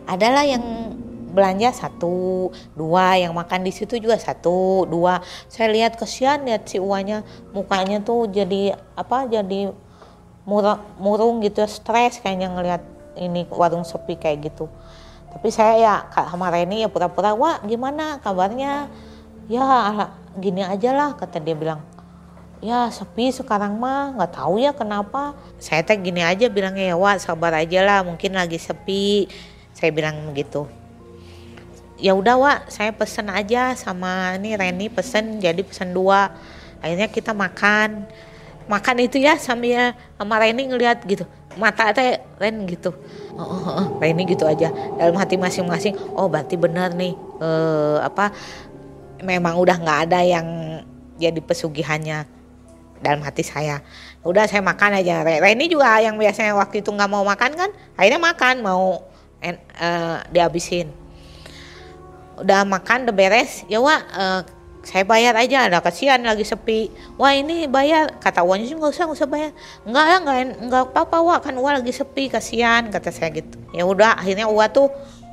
[0.06, 0.94] adalah yang
[1.32, 5.24] belanja satu dua yang makan di situ juga satu dua.
[5.48, 7.24] Saya lihat kesian lihat si uanya
[7.56, 9.72] mukanya tuh jadi apa jadi
[10.46, 12.84] murung, murung gitu stres kayaknya ngelihat
[13.18, 14.68] ini warung sepi kayak gitu.
[15.32, 15.96] Tapi saya ya
[16.28, 18.92] sama Reni ya pura-pura wah gimana kabarnya?
[19.50, 19.64] Ya
[20.40, 21.84] gini aja lah kata dia bilang
[22.62, 25.34] ya sepi sekarang mah nggak tahu ya kenapa.
[25.58, 29.26] Saya teh gini aja bilangnya ya wah sabar aja lah mungkin lagi sepi.
[29.74, 30.70] Saya bilang begitu.
[31.98, 36.32] Ya udah wah saya pesen aja sama ini Reni pesen jadi pesen dua.
[36.80, 38.06] Akhirnya kita makan.
[38.70, 41.26] Makan itu ya sambil sama Reni ngeliat gitu.
[41.58, 42.94] Mata teh Ren gitu.
[43.36, 44.70] Oh, oh, oh, Reni gitu aja.
[45.02, 48.30] Dalam hati masing-masing oh berarti benar nih eh, apa
[49.26, 50.48] memang udah nggak ada yang
[51.22, 52.41] jadi pesugihannya
[53.02, 53.82] dalam hati saya.
[54.22, 55.26] Udah saya makan aja.
[55.26, 59.02] Reni juga yang biasanya waktu itu nggak mau makan kan akhirnya makan mau
[59.42, 60.94] en, uh, dihabisin.
[62.38, 64.42] Udah makan udah beres ya wah uh,
[64.86, 65.70] saya bayar aja.
[65.70, 66.90] Ada kasihan lagi sepi.
[67.18, 68.18] Wah ini bayar.
[68.22, 69.52] Kata uangnya sih nggak usah nggak usah bayar.
[69.86, 70.38] Nggak ya nggak
[70.70, 73.58] nggak apa-apa wah kan uang lagi sepi kasihan kata saya gitu.
[73.74, 74.88] Ya udah akhirnya uang tuh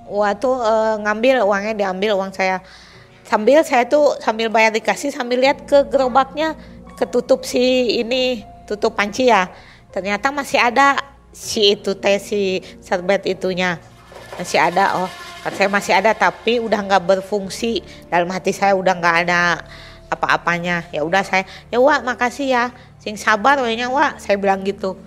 [0.09, 2.64] uang tuh uh, ngambil uangnya diambil uang saya.
[3.29, 6.57] Sambil saya tuh sambil bayar dikasih sambil lihat ke gerobaknya
[6.99, 9.46] ketutup si ini tutup panci ya.
[9.94, 10.99] Ternyata masih ada
[11.30, 13.78] si itu teh si serbet itunya.
[14.34, 15.11] Masih ada oh.
[15.38, 17.80] Kan saya masih ada tapi udah nggak berfungsi.
[18.11, 19.62] Dalam hati saya udah nggak ada
[20.11, 20.90] apa-apanya.
[20.90, 22.64] Ya udah saya ya wah makasih ya.
[22.99, 24.99] Sing sabar wahnya wah saya bilang gitu.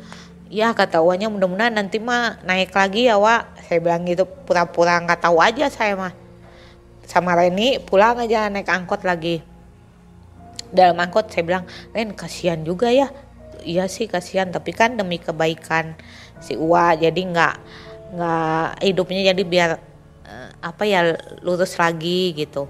[0.47, 5.19] Ya kata wahnya mudah-mudahan nanti mah naik lagi ya wah saya bilang gitu pura-pura nggak
[5.19, 6.15] -pura tahu aja saya mah.
[7.03, 9.50] Sama Reni pulang aja naik angkot lagi
[10.71, 13.11] dalam angkot saya bilang Ren kasihan juga ya.
[13.61, 15.93] Iya sih kasihan tapi kan demi kebaikan
[16.41, 17.55] si Uwa jadi nggak
[18.17, 19.71] nggak hidupnya jadi biar
[20.63, 21.13] apa ya
[21.45, 22.65] lurus lagi gitu.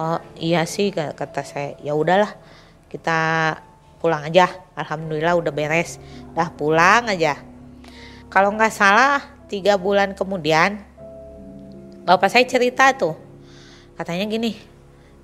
[0.00, 1.76] Oh iya sih kata saya.
[1.84, 2.32] Ya udahlah
[2.88, 3.18] kita
[4.00, 4.48] pulang aja.
[4.74, 6.00] Alhamdulillah udah beres.
[6.32, 7.36] Dah pulang aja.
[8.32, 10.80] Kalau nggak salah tiga bulan kemudian
[12.08, 13.14] bapak saya cerita tuh.
[13.94, 14.73] Katanya gini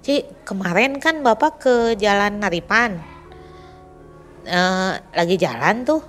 [0.01, 2.97] Ci kemarin kan bapak ke jalan Naripan.
[4.49, 6.01] Uh, lagi jalan tuh.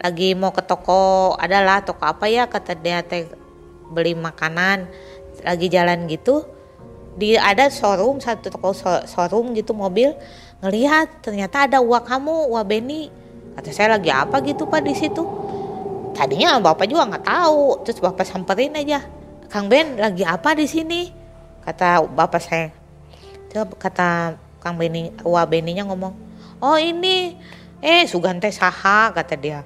[0.00, 3.28] Lagi mau ke toko adalah toko apa ya kata dia teh
[3.92, 4.88] beli makanan.
[5.44, 6.48] Lagi jalan gitu
[7.14, 8.72] di ada showroom satu toko
[9.04, 10.16] showroom gitu mobil.
[10.64, 13.12] Ngelihat ternyata ada uang kamu uang Beni
[13.54, 15.22] kata saya lagi apa gitu pak di situ?
[16.16, 19.04] Tadinya bapak juga nggak tahu terus bapak samperin aja.
[19.52, 21.12] Kang Ben lagi apa di sini?
[21.60, 22.83] Kata bapak saya
[23.54, 26.24] kata Kang Beni uang Beninya ngomong
[26.64, 27.36] oh ini
[27.84, 29.60] eh Sugante saha kata dia.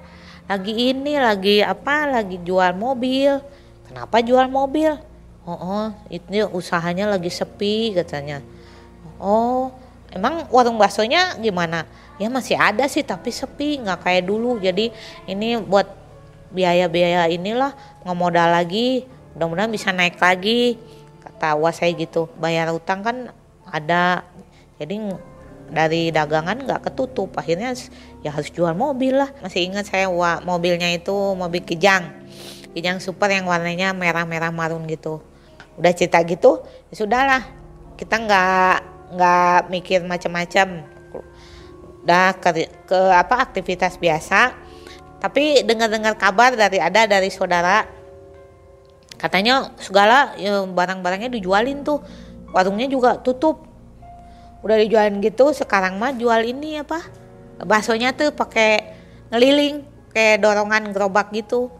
[0.51, 3.39] Lagi ini lagi apa lagi jual mobil.
[3.87, 4.97] Kenapa jual mobil?
[5.47, 8.43] Oh, oh itu usahanya lagi sepi katanya.
[9.23, 9.71] Oh
[10.11, 11.87] emang warung baksonya gimana?
[12.19, 14.59] Ya masih ada sih tapi sepi nggak kayak dulu.
[14.59, 14.91] Jadi
[15.31, 15.87] ini buat
[16.51, 19.07] biaya-biaya inilah nggak modal lagi.
[19.37, 20.81] Mudah-mudahan bisa naik lagi
[21.23, 22.27] kata saya gitu.
[22.41, 23.31] Bayar utang kan
[23.71, 24.25] ada.
[24.79, 24.97] Jadi
[25.69, 27.37] dari dagangan nggak ketutup.
[27.37, 27.77] Akhirnya
[28.25, 29.31] ya harus jual mobil lah.
[29.45, 30.09] Masih ingat saya
[30.43, 32.09] mobilnya itu mobil kijang.
[32.73, 35.21] Kijang super yang warnanya merah-merah marun gitu.
[35.79, 37.43] Udah cerita gitu ya sudahlah.
[37.99, 38.77] Kita nggak
[39.15, 40.85] nggak mikir macam-macam.
[42.05, 44.57] Udah ke, ke apa aktivitas biasa.
[45.19, 47.85] Tapi dengar-dengar kabar dari ada dari saudara.
[49.19, 51.99] Katanya segala ya, barang-barangnya dijualin tuh
[52.53, 53.65] warungnya juga tutup.
[54.65, 57.05] Udah dijualin gitu sekarang mah jual ini apa?
[57.63, 58.99] Baksonya tuh pakai
[59.31, 61.71] ngeliling kayak dorongan gerobak gitu.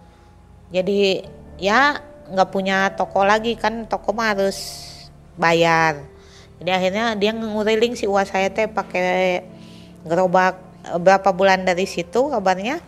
[0.71, 1.25] Jadi
[1.59, 1.99] ya
[2.29, 4.87] nggak punya toko lagi kan toko mah harus
[5.35, 6.07] bayar.
[6.59, 9.43] Jadi akhirnya dia nguriling si uang saya teh pakai
[10.07, 10.59] gerobak.
[10.89, 12.81] Berapa bulan dari situ kabarnya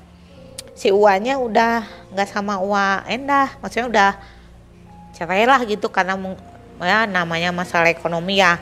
[0.73, 3.59] si uangnya udah nggak sama uang endah.
[3.59, 4.11] Maksudnya udah
[5.15, 6.15] cerai lah gitu karena
[6.81, 8.57] ya namanya masalah ekonomi ya.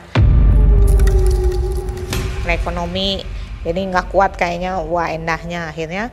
[2.49, 3.23] Ekonomi
[3.61, 6.11] jadi nggak kuat kayaknya uang endahnya akhirnya.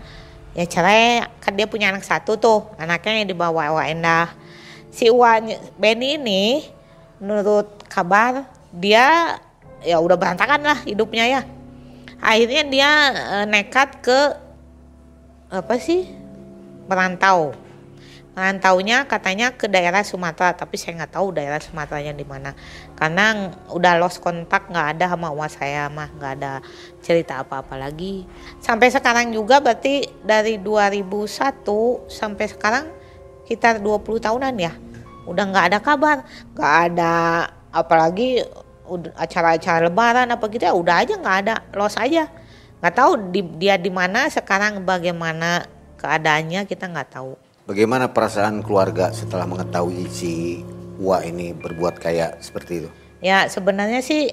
[0.56, 4.32] Ya cerai kan dia punya anak satu tuh anaknya yang dibawa Ewa Endah.
[4.88, 6.64] Si Wan Benny ini
[7.20, 9.36] menurut kabar dia
[9.84, 11.42] ya udah berantakan lah hidupnya ya.
[12.20, 14.20] Akhirnya dia e, nekat ke
[15.52, 16.08] apa sih
[16.88, 17.52] merantau
[18.36, 22.52] merantaunya katanya ke daerah Sumatera tapi saya nggak tahu daerah Sumateranya di mana.
[22.92, 26.60] Karena udah lost kontak nggak ada sama uang saya mah nggak ada
[27.00, 28.28] cerita apa-apa lagi.
[28.60, 31.64] Sampai sekarang juga berarti dari 2001
[32.12, 32.84] sampai sekarang
[33.48, 34.76] kita 20 tahunan ya
[35.24, 36.28] udah nggak ada kabar.
[36.52, 37.14] Nggak ada
[37.72, 38.44] apalagi
[39.16, 42.28] acara-acara lebaran apa gitu ya udah aja nggak ada lost aja.
[42.84, 45.64] Nggak tahu di, dia di mana sekarang bagaimana
[45.96, 50.62] keadaannya kita nggak tahu Bagaimana perasaan keluarga setelah mengetahui si
[51.02, 52.90] Wa ini berbuat kayak seperti itu?
[53.18, 54.30] Ya sebenarnya sih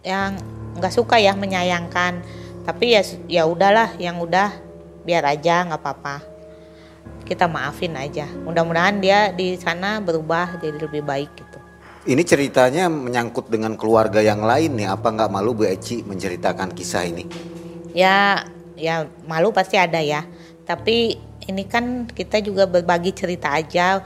[0.00, 0.40] yang
[0.80, 2.24] nggak suka ya menyayangkan,
[2.64, 4.56] tapi ya ya udahlah yang udah
[5.04, 6.24] biar aja nggak apa-apa.
[7.28, 8.24] Kita maafin aja.
[8.48, 11.58] Mudah-mudahan dia di sana berubah jadi lebih baik gitu.
[12.08, 14.88] Ini ceritanya menyangkut dengan keluarga yang lain nih.
[14.88, 17.28] Apa nggak malu Bu Eci menceritakan kisah ini?
[17.92, 20.24] Ya, ya malu pasti ada ya.
[20.64, 24.00] Tapi ini kan kita juga berbagi cerita aja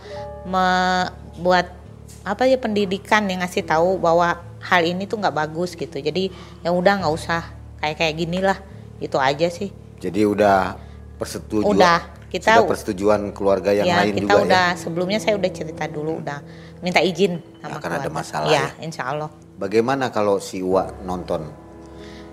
[0.48, 1.76] membuat
[2.24, 6.00] apa ya pendidikan yang ngasih tahu bahwa hal ini tuh nggak bagus gitu.
[6.00, 6.32] Jadi
[6.64, 7.44] ya udah nggak usah.
[7.84, 8.58] Kayak kayak gini lah.
[8.96, 9.68] Itu aja sih.
[10.00, 10.80] Jadi udah
[11.20, 12.00] persetujuan udah.
[12.32, 14.42] Kita sudah persetujuan keluarga yang ya, lain kita juga ya?
[14.42, 14.66] udah.
[14.74, 14.80] Ya?
[14.80, 16.42] sebelumnya saya udah cerita dulu udah
[16.82, 18.02] minta izin sama akan keluarga.
[18.02, 18.82] ada masalah ya, ya?
[18.82, 19.30] insya Allah.
[19.54, 21.46] Bagaimana kalau si Wa nonton?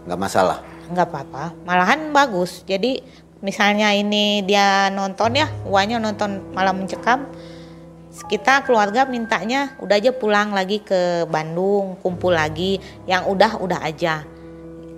[0.10, 0.66] Nggak masalah?
[0.90, 1.54] Nggak apa-apa.
[1.70, 2.66] Malahan bagus.
[2.66, 3.06] Jadi
[3.42, 7.26] misalnya ini dia nonton ya uangnya nonton malam mencekam
[8.12, 12.76] kita keluarga mintanya udah aja pulang lagi ke Bandung kumpul lagi
[13.08, 14.28] yang udah udah aja.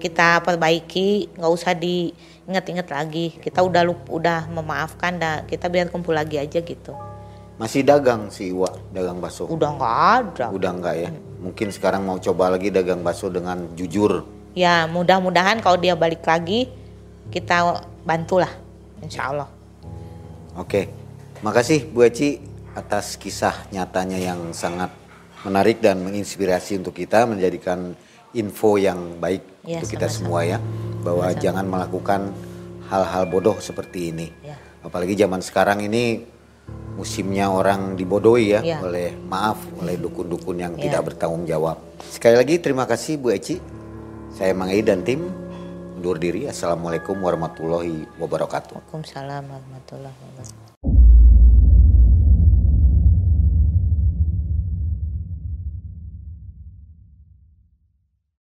[0.01, 3.37] Kita perbaiki nggak usah diinget-inget lagi.
[3.37, 6.97] Kita udah lup, udah memaafkan dah kita biar kumpul lagi aja gitu.
[7.61, 9.45] Masih dagang si Iwa dagang bakso?
[9.45, 10.45] Udah nggak ada.
[10.49, 11.09] Udah nggak ya?
[11.37, 14.25] Mungkin sekarang mau coba lagi dagang bakso dengan jujur.
[14.57, 16.65] Ya mudah-mudahan kalau dia balik lagi
[17.29, 18.51] kita bantulah
[18.99, 19.49] insya Allah
[20.59, 20.81] oke
[21.43, 22.39] makasih Bu Eci
[22.73, 24.91] atas kisah nyatanya yang sangat
[25.43, 27.93] menarik dan menginspirasi untuk kita menjadikan
[28.33, 30.57] info yang baik ya, untuk kita semua ya
[31.03, 31.43] bahwa sama -sama.
[31.43, 32.21] jangan melakukan
[32.89, 34.55] hal-hal bodoh seperti ini ya.
[34.81, 36.23] apalagi zaman sekarang ini
[36.95, 38.77] musimnya orang dibodohi ya, ya.
[38.79, 40.89] oleh maaf oleh dukun-dukun yang ya.
[40.89, 43.59] tidak bertanggung jawab sekali lagi terima kasih Bu Eci
[44.33, 45.42] saya Mang dan tim
[46.03, 46.51] undur diri.
[46.51, 48.75] Assalamualaikum warahmatullahi wabarakatuh.
[48.75, 50.62] Waalaikumsalam warahmatullahi wabarakatuh.